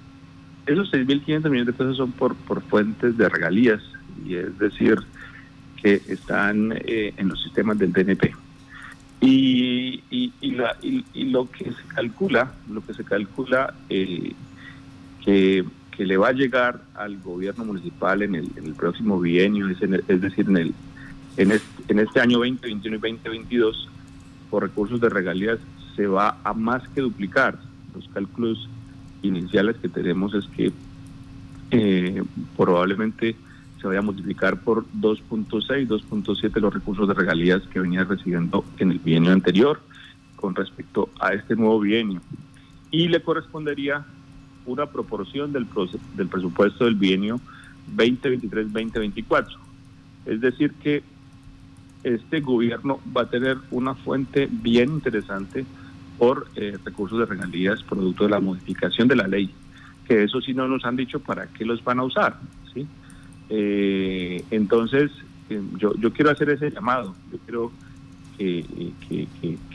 Esos 0.66 0.92
6.500 0.92 1.44
millones 1.44 1.68
de 1.68 1.74
pesos 1.74 1.98
son 1.98 2.12
por, 2.14 2.36
por 2.36 2.64
fuentes 2.64 3.18
de 3.18 3.30
regalías, 3.30 3.84
y 4.26 4.34
es 4.34 4.58
decir, 4.58 4.98
que 5.82 6.02
están 6.08 6.74
eh, 6.86 7.14
en 7.18 7.28
los 7.30 7.42
sistemas 7.44 7.78
del 7.78 7.94
DNP. 7.94 8.34
Y, 9.20 10.04
y, 10.12 10.52
la, 10.52 10.78
y, 10.82 11.04
lo 11.26 11.50
que 11.50 11.66
se 11.66 11.88
calcula, 11.96 12.54
lo 12.70 12.86
que 12.86 12.94
se 12.94 13.04
calcula 13.04 13.74
eh, 13.90 14.34
que, 15.26 15.66
que, 15.92 16.06
le 16.06 16.18
va 16.18 16.30
a 16.30 16.34
llegar 16.34 16.82
al 16.94 17.18
gobierno 17.20 17.66
municipal 17.66 18.22
en 18.22 18.36
el, 18.36 18.52
en 18.56 18.66
el 18.66 18.76
próximo 18.76 19.20
bienio, 19.20 19.68
es, 19.70 19.82
es 19.82 20.22
decir, 20.22 20.46
en, 20.50 20.58
el, 20.58 20.74
en, 21.38 21.52
este, 21.52 21.84
en 21.88 22.00
este 22.00 22.20
año 22.20 22.38
2021 22.38 22.98
y 22.98 23.00
2022, 23.00 23.90
por 24.52 24.64
recursos 24.64 25.02
de 25.02 25.10
regalías, 25.10 25.58
se 25.96 26.06
va 26.06 26.38
a 26.44 26.54
más 26.54 26.88
que 26.90 27.02
duplicar. 27.02 27.58
Los 27.96 28.08
cálculos 28.10 28.70
iniciales 29.24 29.76
que 29.78 29.90
tenemos 29.90 30.34
es 30.36 30.46
que 30.56 30.72
eh, 31.72 32.24
probablemente 32.56 33.36
se 33.88 33.92
vaya 33.92 34.00
a 34.00 34.04
multiplicar 34.04 34.60
por 34.60 34.86
2.6, 35.00 35.88
2.7 35.88 36.60
los 36.60 36.74
recursos 36.74 37.08
de 37.08 37.14
regalías 37.14 37.62
que 37.68 37.80
venía 37.80 38.04
recibiendo 38.04 38.66
en 38.80 38.92
el 38.92 39.00
bienio 39.00 39.32
anterior 39.32 39.80
con 40.36 40.56
respecto 40.56 41.10
a 41.20 41.34
este 41.34 41.56
nuevo 41.56 41.80
bienio. 41.80 42.22
Y 42.92 43.08
le 43.08 43.22
correspondería 43.22 44.06
una 44.66 44.88
proporción 44.88 45.54
del, 45.54 45.68
del 46.16 46.28
presupuesto 46.28 46.84
del 46.84 46.96
bienio 46.96 47.40
2023-2024. 47.96 49.56
Es 50.26 50.42
decir, 50.42 50.74
que 50.74 51.02
este 52.04 52.42
gobierno 52.42 53.00
va 53.16 53.22
a 53.22 53.30
tener 53.30 53.58
una 53.72 53.96
fuente 53.96 54.50
bien 54.52 54.90
interesante 54.90 55.66
por 56.18 56.48
eh, 56.56 56.78
recursos 56.84 57.20
de 57.20 57.26
regalías 57.26 57.84
producto 57.84 58.26
de 58.26 58.32
la 58.32 58.42
modificación 58.42 59.08
de 59.08 59.16
la 59.16 59.28
ley, 59.28 59.50
que 60.06 60.24
eso 60.24 60.42
sí 60.42 60.54
no 60.54 60.68
nos 60.68 60.84
han 60.84 60.98
dicho 60.98 61.22
para 61.22 61.48
qué 61.48 61.64
los 61.64 61.82
van 61.84 62.00
a 62.00 62.04
usar. 62.04 62.38
¿sí? 62.74 62.86
Eh, 63.50 64.44
entonces, 64.52 65.12
eh, 65.50 65.62
yo, 65.78 65.96
yo 65.96 66.12
quiero 66.12 66.32
hacer 66.32 66.50
ese 66.50 66.72
llamado, 66.72 67.16
yo 67.32 67.38
quiero 67.46 67.72
que, 68.38 68.66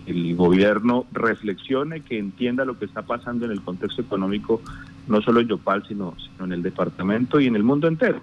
el 0.07 0.37
gobierno 0.37 1.07
reflexione, 1.13 2.01
que 2.01 2.19
entienda 2.19 2.65
lo 2.65 2.79
que 2.79 2.85
está 2.85 3.03
pasando 3.03 3.45
en 3.45 3.53
el 3.53 3.61
contexto 3.61 4.03
económico, 4.03 4.61
no 5.09 5.21
solo 5.23 5.41
en 5.41 5.49
Yopal, 5.49 5.85
sino, 5.87 6.15
sino 6.19 6.45
en 6.45 6.53
el 6.53 6.63
departamento 6.63 7.41
y 7.41 7.47
en 7.47 7.57
el 7.57 7.63
mundo 7.63 7.89
entero. 7.89 8.21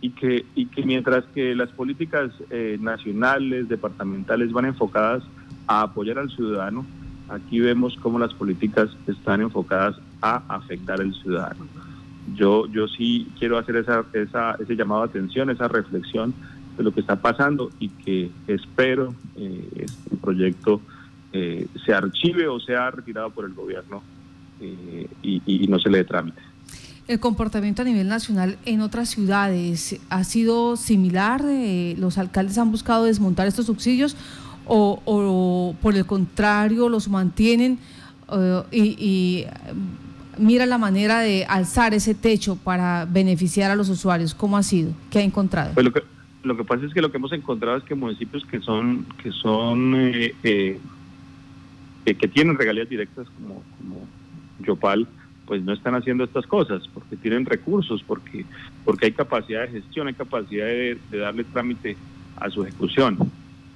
Y 0.00 0.10
que, 0.10 0.44
y 0.54 0.66
que 0.66 0.82
mientras 0.84 1.24
que 1.34 1.54
las 1.54 1.70
políticas 1.70 2.32
nacionales, 2.80 3.68
departamentales 3.68 4.52
van 4.52 4.66
enfocadas 4.66 5.22
a 5.66 5.82
apoyar 5.82 6.18
al 6.18 6.30
ciudadano, 6.30 6.84
aquí 7.28 7.60
vemos 7.60 7.96
cómo 8.02 8.18
las 8.18 8.34
políticas 8.34 8.90
están 9.06 9.40
enfocadas 9.40 9.96
a 10.20 10.42
afectar 10.48 11.00
al 11.00 11.14
ciudadano. 11.14 11.66
Yo, 12.34 12.66
yo 12.66 12.88
sí 12.88 13.28
quiero 13.38 13.58
hacer 13.58 13.76
esa, 13.76 14.04
esa, 14.12 14.56
ese 14.60 14.76
llamado 14.76 15.02
de 15.02 15.08
atención, 15.08 15.50
esa 15.50 15.68
reflexión 15.68 16.34
de 16.76 16.82
lo 16.82 16.92
que 16.92 17.00
está 17.00 17.16
pasando 17.16 17.70
y 17.78 17.88
que 17.88 18.30
espero 18.46 19.14
eh, 19.36 19.68
este 19.76 20.16
proyecto 20.16 20.80
eh, 21.32 21.66
se 21.84 21.92
archive 21.92 22.48
o 22.48 22.60
sea 22.60 22.90
retirado 22.90 23.30
por 23.30 23.44
el 23.44 23.54
gobierno 23.54 24.02
eh, 24.60 25.08
y, 25.22 25.66
no 25.68 25.78
se 25.78 25.90
le 25.90 25.98
dé 25.98 26.04
trámite. 26.04 26.40
¿El 27.08 27.18
comportamiento 27.18 27.82
a 27.82 27.84
nivel 27.84 28.08
nacional 28.08 28.58
en 28.64 28.80
otras 28.80 29.08
ciudades 29.08 29.98
ha 30.08 30.24
sido 30.24 30.76
similar? 30.76 31.42
¿Los 31.96 32.16
alcaldes 32.16 32.58
han 32.58 32.70
buscado 32.70 33.04
desmontar 33.04 33.48
estos 33.48 33.66
subsidios 33.66 34.16
o, 34.66 35.74
por 35.80 35.96
el 35.96 36.06
contrario 36.06 36.88
los 36.88 37.08
mantienen 37.08 37.78
eh, 38.32 38.62
y, 38.70 39.44
mira 40.38 40.66
la 40.66 40.78
manera 40.78 41.20
de 41.20 41.44
alzar 41.46 41.94
ese 41.94 42.14
techo 42.14 42.56
para 42.56 43.06
beneficiar 43.06 43.70
a 43.70 43.76
los 43.76 43.88
usuarios? 43.88 44.34
¿Cómo 44.34 44.56
ha 44.56 44.62
sido? 44.62 44.92
¿Qué 45.10 45.18
ha 45.18 45.22
encontrado? 45.22 45.72
Pues 45.74 45.84
lo 45.84 45.92
que, 45.92 46.02
lo 46.42 46.56
que 46.56 46.64
pasa 46.64 46.86
es 46.86 46.94
que 46.94 47.00
lo 47.00 47.10
que 47.10 47.18
hemos 47.18 47.32
encontrado 47.32 47.76
es 47.76 47.84
que 47.84 47.94
municipios 47.94 48.44
que 48.46 48.60
son 48.60 49.06
que 49.22 49.30
son 49.30 49.94
eh, 49.96 50.34
eh, 50.42 50.78
que 52.04 52.28
tienen 52.28 52.58
regalías 52.58 52.88
directas 52.88 53.26
como, 53.38 53.62
como 53.78 54.06
Yopal, 54.60 55.06
pues 55.46 55.62
no 55.62 55.72
están 55.72 55.94
haciendo 55.94 56.24
estas 56.24 56.46
cosas 56.46 56.82
porque 56.92 57.16
tienen 57.16 57.46
recursos, 57.46 58.02
porque 58.02 58.44
porque 58.84 59.06
hay 59.06 59.12
capacidad 59.12 59.62
de 59.62 59.68
gestión, 59.68 60.08
hay 60.08 60.14
capacidad 60.14 60.66
de 60.66 60.98
darle 61.10 61.44
trámite 61.44 61.96
a 62.36 62.50
su 62.50 62.62
ejecución 62.64 63.18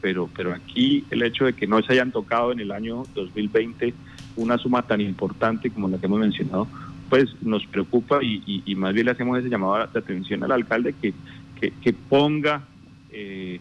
pero, 0.07 0.31
pero 0.37 0.55
aquí 0.55 1.05
el 1.11 1.23
hecho 1.23 1.47
de 1.47 1.53
que 1.53 1.67
no 1.67 1.83
se 1.83 1.93
hayan 1.93 2.13
tocado 2.13 2.53
en 2.53 2.61
el 2.61 2.71
año 2.71 3.03
2020 3.17 3.93
una 4.37 4.59
suma 4.59 4.83
tan 4.83 5.01
importante 5.01 5.71
como 5.71 5.89
la 5.89 5.99
que 5.99 6.07
hemos 6.07 6.21
mencionado, 6.21 6.69
pues 7.09 7.31
nos 7.43 7.67
preocupa 7.67 8.19
y, 8.23 8.63
más 8.77 8.93
bien 8.93 9.07
le 9.07 9.13
hacemos 9.13 9.39
ese 9.39 9.49
llamado 9.49 9.87
de 9.87 9.99
atención 9.99 10.43
al 10.45 10.53
alcalde 10.53 10.95
que, 11.01 11.15
que, 11.61 11.93
ponga, 11.93 12.63
eh, 13.11 13.61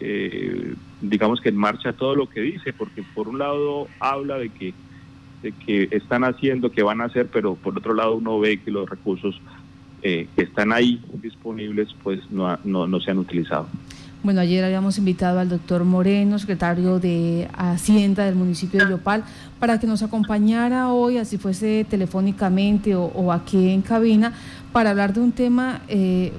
eh, 0.00 0.74
digamos 1.00 1.40
que 1.40 1.48
en 1.48 1.56
marcha 1.56 1.92
todo 1.92 2.14
lo 2.14 2.28
que 2.28 2.40
dice, 2.40 2.72
porque 2.72 3.02
por 3.14 3.28
un 3.28 3.38
lado 3.38 3.88
habla 3.98 4.38
de 4.38 4.50
que, 4.50 4.74
de 5.42 5.52
que 5.52 5.88
están 5.90 6.24
haciendo, 6.24 6.70
que 6.70 6.82
van 6.82 7.00
a 7.00 7.04
hacer, 7.04 7.28
pero 7.28 7.54
por 7.54 7.76
otro 7.76 7.94
lado 7.94 8.16
uno 8.16 8.38
ve 8.38 8.58
que 8.58 8.70
los 8.70 8.88
recursos 8.88 9.40
eh, 10.02 10.28
que 10.36 10.42
están 10.42 10.72
ahí 10.72 11.02
disponibles 11.22 11.88
pues 12.02 12.30
no, 12.30 12.58
no, 12.64 12.86
no 12.86 13.00
se 13.00 13.10
han 13.10 13.18
utilizado. 13.18 13.68
Bueno, 14.22 14.40
ayer 14.40 14.64
habíamos 14.64 14.98
invitado 14.98 15.38
al 15.38 15.48
doctor 15.48 15.84
Moreno, 15.84 16.38
secretario 16.38 16.98
de 16.98 17.48
Hacienda 17.56 18.24
del 18.24 18.34
municipio 18.34 18.84
de 18.84 18.90
Yopal, 18.90 19.24
para 19.60 19.78
que 19.78 19.86
nos 19.86 20.02
acompañara 20.02 20.88
hoy, 20.90 21.18
así 21.18 21.38
fuese 21.38 21.86
telefónicamente 21.88 22.96
o, 22.96 23.32
aquí 23.32 23.68
en 23.68 23.82
cabina, 23.82 24.32
para 24.72 24.90
hablar 24.90 25.12
de 25.12 25.20
un 25.20 25.32
tema 25.32 25.82
eh, 25.88 26.32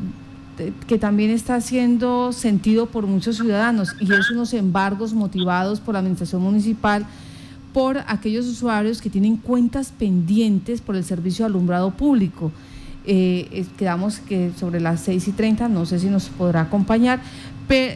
que 0.88 0.98
también 0.98 1.30
está 1.30 1.62
siendo 1.62 2.34
sentido 2.34 2.88
por 2.88 3.06
muchos 3.06 3.38
ciudadanos 3.38 3.96
y 4.00 4.12
es 4.12 4.32
unos 4.32 4.54
embargos 4.54 5.14
motivados 5.14 5.80
por 5.80 5.94
la 5.94 6.00
administración 6.00 6.42
municipal 6.42 7.06
por 7.74 8.00
aquellos 8.08 8.48
usuarios 8.48 9.02
que 9.02 9.10
tienen 9.10 9.38
cuentas 9.38 9.94
pendientes 9.98 10.82
por 10.82 10.96
el 10.96 11.04
servicio 11.04 11.46
alumbrado 11.46 11.92
público. 11.92 12.52
Eh, 13.06 13.66
quedamos 13.78 14.20
que 14.20 14.52
sobre 14.60 14.82
las 14.82 15.02
6 15.02 15.30
y 15.30 15.32
30, 15.32 15.70
no 15.70 15.86
sé 15.86 16.00
si 16.00 16.08
nos 16.08 16.28
podrá 16.28 16.62
acompañar, 16.62 17.22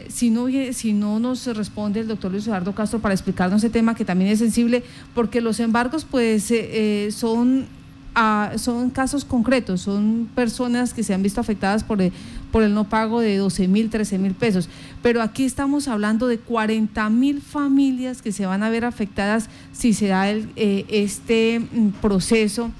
si 0.08 0.30
no, 0.30 0.46
si 0.72 0.92
no 0.92 1.18
nos 1.18 1.46
responde 1.56 2.00
el 2.00 2.08
doctor 2.08 2.30
Luis 2.30 2.46
Eduardo 2.46 2.74
Castro 2.74 3.00
para 3.00 3.14
explicarnos 3.14 3.62
ese 3.62 3.70
tema 3.70 3.94
que 3.94 4.04
también 4.04 4.30
es 4.30 4.38
sensible, 4.38 4.84
porque 5.14 5.40
los 5.40 5.60
embargos 5.60 6.04
pues 6.04 6.50
eh, 6.50 7.06
eh, 7.06 7.10
son, 7.10 7.66
ah, 8.14 8.52
son 8.56 8.90
casos 8.90 9.24
concretos, 9.24 9.80
son 9.80 10.28
personas 10.34 10.92
que 10.92 11.02
se 11.02 11.14
han 11.14 11.22
visto 11.22 11.40
afectadas 11.40 11.84
por 11.84 12.02
el, 12.02 12.12
por 12.50 12.62
el 12.62 12.74
no 12.74 12.84
pago 12.84 13.20
de 13.20 13.38
12 13.38 13.66
mil, 13.68 13.88
13 13.88 14.18
mil 14.18 14.34
pesos, 14.34 14.68
pero 15.02 15.22
aquí 15.22 15.44
estamos 15.44 15.88
hablando 15.88 16.26
de 16.26 16.38
40 16.38 17.08
mil 17.08 17.40
familias 17.40 18.20
que 18.20 18.32
se 18.32 18.44
van 18.44 18.62
a 18.62 18.70
ver 18.70 18.84
afectadas 18.84 19.48
si 19.72 19.94
se 19.94 20.08
da 20.08 20.28
el, 20.28 20.50
eh, 20.56 20.84
este 20.88 21.60
mm, 21.60 21.88
proceso 22.02 22.70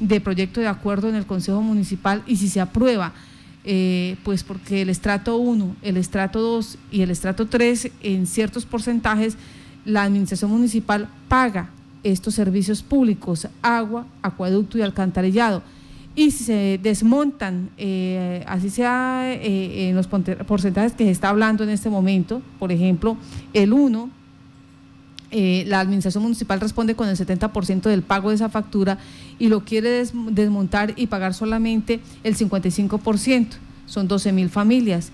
de 0.00 0.20
proyecto 0.20 0.60
de 0.60 0.66
acuerdo 0.66 1.08
en 1.08 1.14
el 1.14 1.24
Consejo 1.24 1.62
Municipal 1.62 2.22
y 2.26 2.36
si 2.36 2.48
se 2.48 2.60
aprueba. 2.60 3.12
Eh, 3.64 4.16
pues 4.24 4.42
porque 4.42 4.82
el 4.82 4.88
estrato 4.88 5.36
1, 5.36 5.76
el 5.82 5.96
estrato 5.96 6.40
2 6.40 6.78
y 6.90 7.02
el 7.02 7.12
estrato 7.12 7.46
3 7.46 7.92
en 8.02 8.26
ciertos 8.26 8.66
porcentajes 8.66 9.36
la 9.84 10.02
administración 10.02 10.50
municipal 10.50 11.08
paga 11.28 11.70
estos 12.02 12.34
servicios 12.34 12.82
públicos, 12.82 13.48
agua, 13.62 14.06
acueducto 14.22 14.78
y 14.78 14.82
alcantarillado. 14.82 15.62
Y 16.14 16.30
si 16.32 16.44
se 16.44 16.80
desmontan, 16.82 17.70
eh, 17.78 18.44
así 18.46 18.68
sea 18.68 19.32
eh, 19.32 19.88
en 19.88 19.96
los 19.96 20.08
porcentajes 20.08 20.92
que 20.92 21.04
se 21.04 21.10
está 21.10 21.30
hablando 21.30 21.64
en 21.64 21.70
este 21.70 21.88
momento, 21.88 22.42
por 22.58 22.70
ejemplo, 22.70 23.16
el 23.54 23.72
1, 23.72 24.10
la 25.32 25.80
administración 25.80 26.22
municipal 26.22 26.60
responde 26.60 26.94
con 26.94 27.08
el 27.08 27.16
70% 27.16 27.82
del 27.82 28.02
pago 28.02 28.28
de 28.28 28.34
esa 28.34 28.48
factura 28.48 28.98
y 29.38 29.48
lo 29.48 29.64
quiere 29.64 30.04
desmontar 30.30 30.92
y 30.96 31.06
pagar 31.06 31.34
solamente 31.34 32.00
el 32.22 32.36
55%, 32.36 33.48
son 33.86 34.08
12 34.08 34.32
mil 34.32 34.50
familias. 34.50 35.10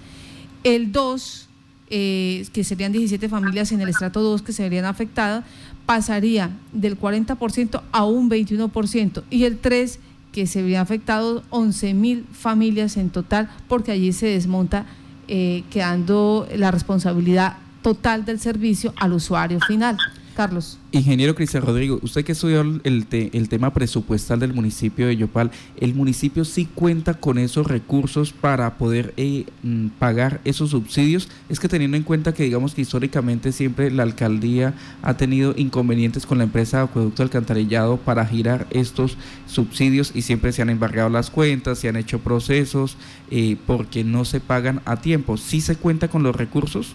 El 0.65 0.93
2, 0.93 1.49
eh, 1.91 2.47
que 2.53 2.65
serían 2.65 2.93
17 2.93 3.29
familias 3.29 3.73
en 3.73 3.81
el 3.81 3.89
estrato 3.89 4.21
2 4.21 4.43
que 4.43 4.53
se 4.53 4.63
verían 4.65 4.85
afectadas, 4.85 5.45
pasaría 5.87 6.51
del 6.73 6.99
40% 6.99 7.83
a 7.93 8.05
un 8.05 8.29
21%. 8.29 9.23
Y 9.31 9.45
el 9.45 9.59
3, 9.59 9.99
que 10.33 10.47
se 10.47 10.63
verían 10.63 10.83
afectados 10.83 11.43
11 11.51 11.95
mil 11.95 12.27
familias 12.33 12.97
en 12.97 13.11
total, 13.11 13.49
porque 13.69 13.93
allí 13.93 14.13
se 14.13 14.27
desmonta 14.27 14.85
eh, 15.29 15.65
quedando 15.71 16.47
la 16.55 16.71
responsabilidad 16.71 17.57
total 17.83 18.25
del 18.25 18.41
servicio 18.41 18.93
al 18.97 19.13
usuario 19.13 19.61
final. 19.61 19.97
Carlos. 20.39 20.79
Ingeniero 20.93 21.35
Cristian 21.35 21.65
Rodrigo, 21.65 21.99
usted 22.01 22.25
que 22.25 22.31
estudió 22.31 22.61
el, 22.61 22.81
el, 22.85 23.49
tema 23.49 23.75
presupuestal 23.75 24.39
del 24.39 24.55
municipio 24.55 25.09
de 25.09 25.17
Yopal, 25.17 25.51
¿el 25.81 25.95
municipio 25.95 26.45
sí 26.45 26.69
cuenta 26.73 27.15
con 27.15 27.39
esos 27.39 27.67
recursos 27.67 28.33
para 28.33 28.79
poder 28.79 29.13
eh, 29.17 29.47
mm, 29.65 29.89
pagar 29.99 30.41
esos 30.45 30.71
subsidios? 30.71 31.29
Es 31.49 31.59
que 31.59 31.67
teniendo 31.67 31.97
en 31.97 32.05
cuenta 32.05 32.35
que 32.35 32.45
digamos 32.45 32.77
que 32.77 32.83
históricamente 32.83 33.51
siempre 33.51 33.91
la 33.91 34.05
alcaldía 34.05 34.75
ha 35.03 35.17
tenido 35.17 35.55
inconvenientes 35.57 36.25
con 36.25 36.39
la 36.39 36.45
empresa 36.45 36.77
de 36.77 36.85
acueducto 36.85 37.25
alcantarillado 37.25 37.97
para 37.97 38.25
girar 38.25 38.69
estos 38.71 39.17
subsidios 39.49 40.13
y 40.15 40.23
siempre 40.23 40.53
se 40.53 40.63
han 40.63 40.71
embargado 40.71 41.09
las 41.09 41.31
cuentas, 41.31 41.81
se 41.81 41.89
han 41.89 41.97
hecho 41.97 42.21
procesos 42.21 42.97
eh, 43.33 43.57
porque 43.67 44.05
no 44.05 44.25
se 44.25 44.39
pagan 44.39 44.83
a 44.85 45.01
tiempo. 45.01 45.37
¿Sí 45.37 45.61
se 45.61 45.75
cuenta 45.75 46.07
con 46.07 46.23
los 46.23 46.37
recursos? 46.37 46.95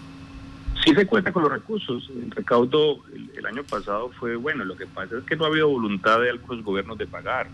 Sí 0.84 0.94
se 0.94 1.06
cuenta 1.06 1.32
con 1.32 1.44
los 1.44 1.52
recursos. 1.52 2.10
El 2.14 2.30
recaudo 2.30 2.98
el, 3.36 3.46
año 3.46 3.64
pasado 3.64 4.10
fue 4.20 4.36
bueno. 4.36 4.64
Lo 4.64 4.76
que 4.76 4.86
pasa 4.86 5.16
es 5.16 5.24
que 5.24 5.34
no 5.34 5.44
ha 5.44 5.48
habido 5.48 5.68
voluntad 5.68 6.20
de 6.20 6.30
algunos 6.30 6.62
gobiernos 6.62 6.98
de 6.98 7.06
pagar. 7.06 7.48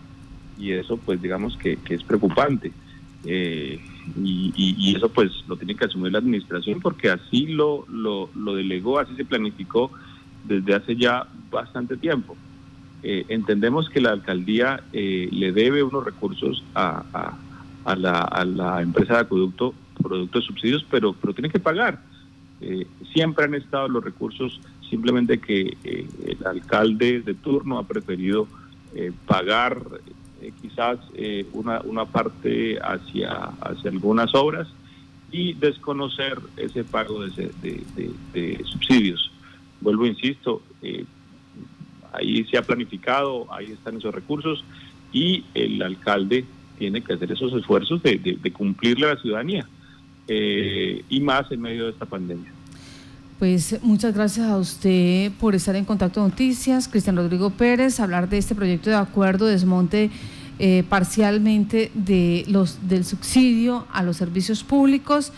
Y 0.59 0.71
eso, 0.73 0.97
pues, 0.97 1.21
digamos 1.21 1.55
que, 1.55 1.77
es 1.89 2.03
preocupante. 2.03 2.73
Eh, 3.23 3.79
y, 4.21 4.95
eso, 4.95 5.09
pues, 5.09 5.31
lo 5.47 5.55
tiene 5.55 5.75
que 5.75 5.85
asumir 5.85 6.11
la 6.11 6.17
administración 6.17 6.81
porque 6.81 7.09
así 7.09 7.47
lo, 7.47 7.85
lo, 7.87 8.55
delegó, 8.55 8.99
así 8.99 9.15
se 9.15 9.23
planificó 9.23 9.91
desde 10.43 10.75
hace 10.75 10.95
ya 10.97 11.25
bastante 11.49 11.95
tiempo. 11.95 12.35
Eh, 13.03 13.25
entendemos 13.29 13.89
que 13.89 14.01
la 14.01 14.11
alcaldía 14.11 14.83
eh, 14.91 15.29
le 15.31 15.53
debe 15.53 15.83
unos 15.83 16.03
recursos 16.03 16.63
a, 16.75 17.37
a, 17.85 17.95
la, 17.95 18.19
a 18.19 18.43
la 18.43 18.81
empresa 18.81 19.13
de 19.13 19.19
acueducto, 19.21 19.73
producto 20.01 20.39
de 20.39 20.45
subsidios, 20.45 20.85
pero, 20.91 21.13
pero 21.13 21.33
tiene 21.33 21.49
que 21.49 21.59
pagar 21.59 22.10
eh, 22.61 22.85
siempre 23.13 23.45
han 23.45 23.55
estado 23.55 23.87
los 23.87 24.03
recursos, 24.03 24.59
simplemente 24.89 25.39
que 25.39 25.77
eh, 25.83 26.07
el 26.25 26.45
alcalde 26.45 27.21
de 27.21 27.33
turno 27.33 27.79
ha 27.79 27.87
preferido 27.87 28.47
eh, 28.93 29.11
pagar 29.25 29.81
quizás 30.59 30.97
una, 31.53 31.81
una 31.81 32.05
parte 32.05 32.79
hacia, 32.81 33.31
hacia 33.61 33.91
algunas 33.91 34.33
obras 34.33 34.67
y 35.31 35.53
desconocer 35.53 36.39
ese 36.57 36.83
pago 36.83 37.23
de, 37.23 37.51
de, 37.61 38.63
subsidios. 38.65 39.31
Vuelvo, 39.81 40.07
insisto, 40.07 40.63
ahí 42.11 42.43
se 42.45 42.57
ha 42.57 42.63
planificado, 42.63 43.53
ahí 43.53 43.71
están 43.71 43.97
esos 43.97 44.15
recursos 44.15 44.63
y 45.13 45.43
el 45.53 45.79
alcalde 45.83 46.43
tiene 46.77 47.01
que 47.01 47.13
hacer 47.13 47.31
esos 47.31 47.53
esfuerzos 47.53 48.01
de, 48.01 48.51
cumplirle 48.51 49.05
a 49.05 49.13
la 49.13 49.21
ciudadanía. 49.21 49.67
Eh, 50.33 51.03
y 51.09 51.19
más 51.19 51.51
en 51.51 51.59
medio 51.59 51.85
de 51.85 51.91
esta 51.91 52.05
pandemia. 52.05 52.49
Pues 53.37 53.77
muchas 53.81 54.13
gracias 54.13 54.47
a 54.47 54.55
usted 54.55 55.29
por 55.41 55.55
estar 55.55 55.75
en 55.75 55.83
contacto 55.83 56.21
Noticias, 56.21 56.87
Cristian 56.87 57.17
Rodrigo 57.17 57.49
Pérez, 57.49 57.99
hablar 57.99 58.29
de 58.29 58.37
este 58.37 58.55
proyecto 58.55 58.89
de 58.89 58.95
acuerdo, 58.95 59.45
desmonte 59.45 60.09
eh, 60.57 60.83
parcialmente 60.87 61.91
de 61.95 62.45
los, 62.47 62.87
del 62.87 63.03
subsidio 63.03 63.85
a 63.91 64.03
los 64.03 64.15
servicios 64.15 64.63
públicos. 64.63 65.33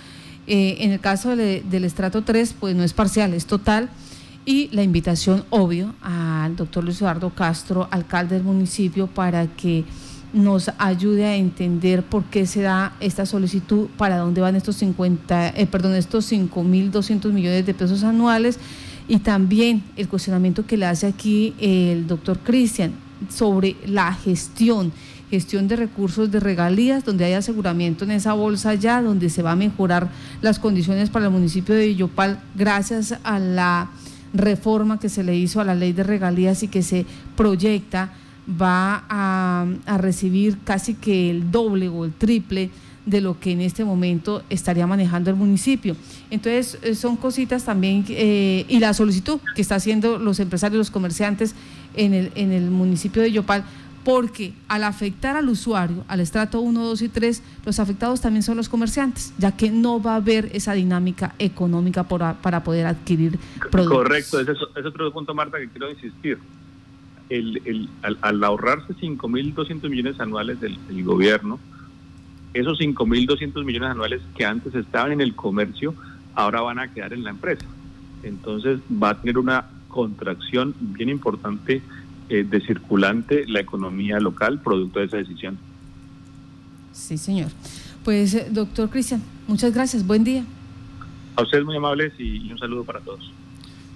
Eh, 0.45 0.75
en 0.81 0.91
el 0.91 0.99
caso 0.99 1.35
del 1.35 1.85
estrato 1.85 2.21
3, 2.21 2.55
pues 2.59 2.75
no 2.75 2.83
es 2.83 2.93
parcial, 2.93 3.33
es 3.33 3.47
total. 3.47 3.89
Y 4.45 4.69
la 4.73 4.83
invitación, 4.83 5.43
obvio, 5.49 5.95
al 6.03 6.55
doctor 6.55 6.83
Luis 6.83 7.01
Eduardo 7.01 7.31
Castro, 7.31 7.87
alcalde 7.89 8.35
del 8.35 8.43
municipio, 8.43 9.07
para 9.07 9.47
que 9.47 9.85
nos 10.33 10.71
ayude 10.79 11.25
a 11.25 11.35
entender 11.35 12.03
por 12.03 12.23
qué 12.25 12.45
se 12.45 12.61
da 12.61 12.95
esta 12.99 13.25
solicitud, 13.25 13.87
para 13.97 14.17
dónde 14.17 14.41
van 14.41 14.55
estos 14.55 14.77
50, 14.77 15.49
eh, 15.49 15.67
perdón, 15.67 15.93
estos 15.93 16.31
5.200 16.31 17.31
millones 17.31 17.65
de 17.65 17.73
pesos 17.73 18.03
anuales 18.03 18.59
y 19.07 19.19
también 19.19 19.83
el 19.95 20.07
cuestionamiento 20.07 20.65
que 20.65 20.77
le 20.77 20.85
hace 20.85 21.07
aquí 21.07 21.53
el 21.59 22.07
doctor 22.07 22.39
Cristian 22.39 22.93
sobre 23.29 23.75
la 23.85 24.13
gestión, 24.13 24.91
gestión 25.29 25.67
de 25.67 25.75
recursos 25.75 26.31
de 26.31 26.39
regalías, 26.39 27.05
donde 27.05 27.25
hay 27.25 27.33
aseguramiento 27.33 28.03
en 28.03 28.11
esa 28.11 28.33
bolsa 28.33 28.73
ya, 28.73 29.01
donde 29.01 29.29
se 29.29 29.43
va 29.43 29.51
a 29.51 29.55
mejorar 29.55 30.09
las 30.41 30.59
condiciones 30.59 31.09
para 31.09 31.25
el 31.25 31.31
municipio 31.31 31.75
de 31.75 31.87
Villopal 31.87 32.41
gracias 32.55 33.15
a 33.23 33.39
la 33.39 33.91
reforma 34.33 34.99
que 34.99 35.09
se 35.09 35.23
le 35.23 35.35
hizo 35.35 35.61
a 35.61 35.63
la 35.63 35.75
ley 35.75 35.93
de 35.93 36.03
regalías 36.03 36.63
y 36.63 36.67
que 36.67 36.81
se 36.81 37.05
proyecta 37.35 38.13
va 38.49 39.05
a, 39.09 39.97
recibir 39.97 40.57
casi 40.63 40.95
que 40.95 41.29
el 41.29 41.51
doble 41.51 41.87
o 41.87 42.05
el 42.05 42.13
triple 42.13 42.69
de 43.05 43.21
lo 43.21 43.39
que 43.39 43.51
en 43.51 43.61
este 43.61 43.83
momento 43.83 44.43
estaría 44.49 44.87
manejando 44.87 45.29
el 45.29 45.35
municipio. 45.35 45.95
Entonces, 46.29 46.79
eh, 46.81 46.95
son 46.95 47.17
cositas 47.17 47.65
también, 47.65 48.05
eh, 48.09 48.65
y 48.69 48.79
la 48.79 48.93
solicitud 48.93 49.39
que 49.55 49.61
está 49.61 49.75
haciendo 49.75 50.17
los 50.17 50.39
empresarios, 50.39 50.77
los 50.77 50.91
comerciantes 50.91 51.53
en 51.95 52.13
el, 52.13 52.31
en 52.35 52.51
el 52.51 52.69
municipio 52.71 53.21
de 53.21 53.31
Yopal, 53.31 53.65
porque 54.05 54.53
al 54.67 54.83
afectar 54.83 55.37
al 55.37 55.47
usuario, 55.47 56.03
al 56.07 56.19
estrato 56.19 56.59
1, 56.59 56.83
2 56.83 57.01
y 57.03 57.09
3, 57.09 57.43
los 57.65 57.79
afectados 57.79 58.19
también 58.19 58.43
son 58.43 58.57
los 58.57 58.67
comerciantes, 58.67 59.33
ya 59.37 59.55
que 59.55 59.69
no 59.69 60.01
va 60.01 60.13
a 60.13 60.15
haber 60.17 60.49
esa 60.53 60.73
dinámica 60.73 61.35
económica 61.39 62.03
para 62.03 62.63
poder 62.63 62.85
adquirir 62.85 63.39
productos. 63.71 63.97
Correcto, 63.97 64.39
ese 64.41 64.51
es 64.51 64.85
otro 64.85 65.11
punto, 65.13 65.33
Marta, 65.33 65.57
que 65.57 65.69
quiero 65.69 65.89
insistir 65.89 66.37
el, 67.37 67.89
al, 68.01 68.17
al, 68.21 68.43
ahorrarse 68.43 68.93
5.200 68.93 69.89
millones 69.89 70.19
anuales 70.19 70.59
del, 70.59 70.77
gobierno, 71.03 71.59
esos 72.53 72.79
5.200 72.79 73.63
millones 73.65 73.89
anuales 73.89 74.21
que 74.35 74.45
antes 74.45 74.75
estaban 74.75 75.13
en 75.13 75.21
el 75.21 75.35
comercio, 75.35 75.95
ahora 76.35 76.61
van 76.61 76.79
a 76.79 76.93
quedar 76.93 77.13
en 77.13 77.23
la 77.23 77.31
empresa. 77.31 77.65
Entonces 78.21 78.79
va 78.91 79.09
a 79.09 79.21
tener 79.21 79.37
una 79.37 79.65
contracción 79.87 80.75
bien 80.79 81.09
importante 81.09 81.81
eh, 82.29 82.43
de 82.43 82.61
circulante 82.61 83.45
la 83.47 83.59
economía 83.59 84.19
local 84.19 84.59
producto 84.61 84.99
de 84.99 85.05
esa 85.05 85.17
decisión. 85.17 85.57
Sí, 86.91 87.17
señor. 87.17 87.49
Pues, 88.03 88.35
eh, 88.35 88.47
doctor 88.51 88.89
Cristian, 88.89 89.23
muchas 89.47 89.73
gracias. 89.73 90.05
Buen 90.05 90.23
día. 90.23 90.45
A 91.35 91.41
ustedes 91.41 91.65
muy 91.65 91.75
amables 91.75 92.13
y 92.19 92.51
un 92.51 92.59
saludo 92.59 92.83
para 92.83 92.99
todos. 92.99 93.31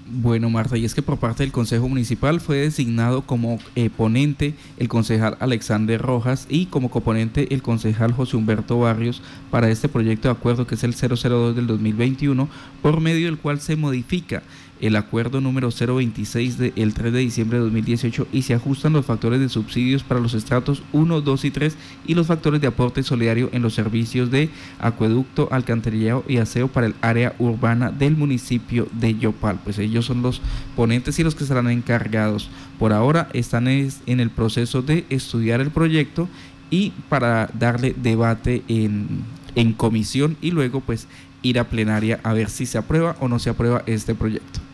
Bueno, 0.10 0.50
Marta, 0.50 0.78
y 0.78 0.86
es 0.86 0.96
que 0.96 1.02
por 1.02 1.18
parte 1.18 1.44
del 1.44 1.52
Consejo 1.52 1.90
Municipal 1.90 2.40
fue 2.40 2.60
designado 2.60 3.24
como 3.24 3.60
eh, 3.76 3.90
ponente 3.90 4.54
el 4.78 4.88
concejal 4.88 5.36
Alexander 5.42 6.02
Rojas 6.02 6.48
y 6.50 6.68
como 6.68 6.90
coponente 6.90 7.54
el 7.54 7.62
concejal 7.62 8.14
José 8.14 8.38
Humberto 8.38 8.80
Barrios 8.80 9.22
para 9.52 9.70
este 9.70 9.90
proyecto 9.90 10.30
de 10.30 10.32
acuerdo 10.32 10.66
que 10.66 10.76
es 10.76 10.84
el 10.86 10.94
002 10.94 11.58
del 11.58 11.68
2021, 11.68 12.48
por 12.82 13.02
medio 13.02 13.26
del 13.26 13.38
cual 13.38 13.60
se 13.60 13.76
modifica 13.76 14.44
el 14.82 14.96
acuerdo 14.96 15.42
número 15.42 15.70
026 15.70 16.58
del 16.58 16.94
3 16.94 17.14
de 17.14 17.20
diciembre 17.20 17.58
de 17.58 17.64
2018 17.66 18.28
y 18.32 18.44
se 18.44 18.54
ajustan 18.54 18.94
los 18.94 19.06
factores 19.06 19.40
de 19.40 19.50
subsidios 19.50 20.04
para 20.04 20.20
los 20.20 20.34
estratos 20.34 20.84
1, 20.94 21.22
2 21.22 21.46
y 21.46 21.52
3 21.52 21.76
y 22.06 22.16
los 22.16 22.28
factores 22.28 22.62
de 22.62 22.68
aporte 22.68 23.04
solidario 23.04 23.50
en 23.54 23.62
los 23.62 23.74
servicios 23.74 24.32
de 24.32 24.50
acueducto, 24.80 25.50
alcantarillado 25.52 26.24
y 26.28 26.38
aseo 26.38 26.68
para 26.68 26.88
el 26.88 26.96
área 27.02 27.36
urbana 27.40 27.92
del 27.92 28.16
municipio 28.16 28.88
de 28.92 29.16
Yopal. 29.16 29.60
Pues 29.64 29.80
ellos 29.80 30.06
son 30.06 30.22
los 30.22 30.42
ponentes 30.76 31.20
y 31.20 31.24
los 31.24 31.36
que 31.36 31.46
serán 31.46 31.70
encargados. 31.70 32.50
Por 32.80 32.94
ahora 32.94 33.30
están 33.34 33.68
en 33.68 34.20
el 34.20 34.30
proceso 34.30 34.82
de 34.82 35.06
estudiar 35.10 35.62
el 35.62 35.72
proyecto 35.72 36.30
y 36.70 36.92
para 37.10 37.50
darle 37.54 37.96
debate 37.98 38.64
en, 38.68 39.24
en 39.56 39.74
comisión 39.74 40.38
y 40.42 40.52
luego 40.52 40.82
pues 40.82 41.08
ir 41.42 41.60
a 41.60 41.70
plenaria 41.70 42.20
a 42.24 42.34
ver 42.34 42.50
si 42.50 42.66
se 42.66 42.78
aprueba 42.78 43.16
o 43.20 43.28
no 43.28 43.40
se 43.40 43.50
aprueba 43.50 43.84
este 43.86 44.16
proyecto. 44.16 44.67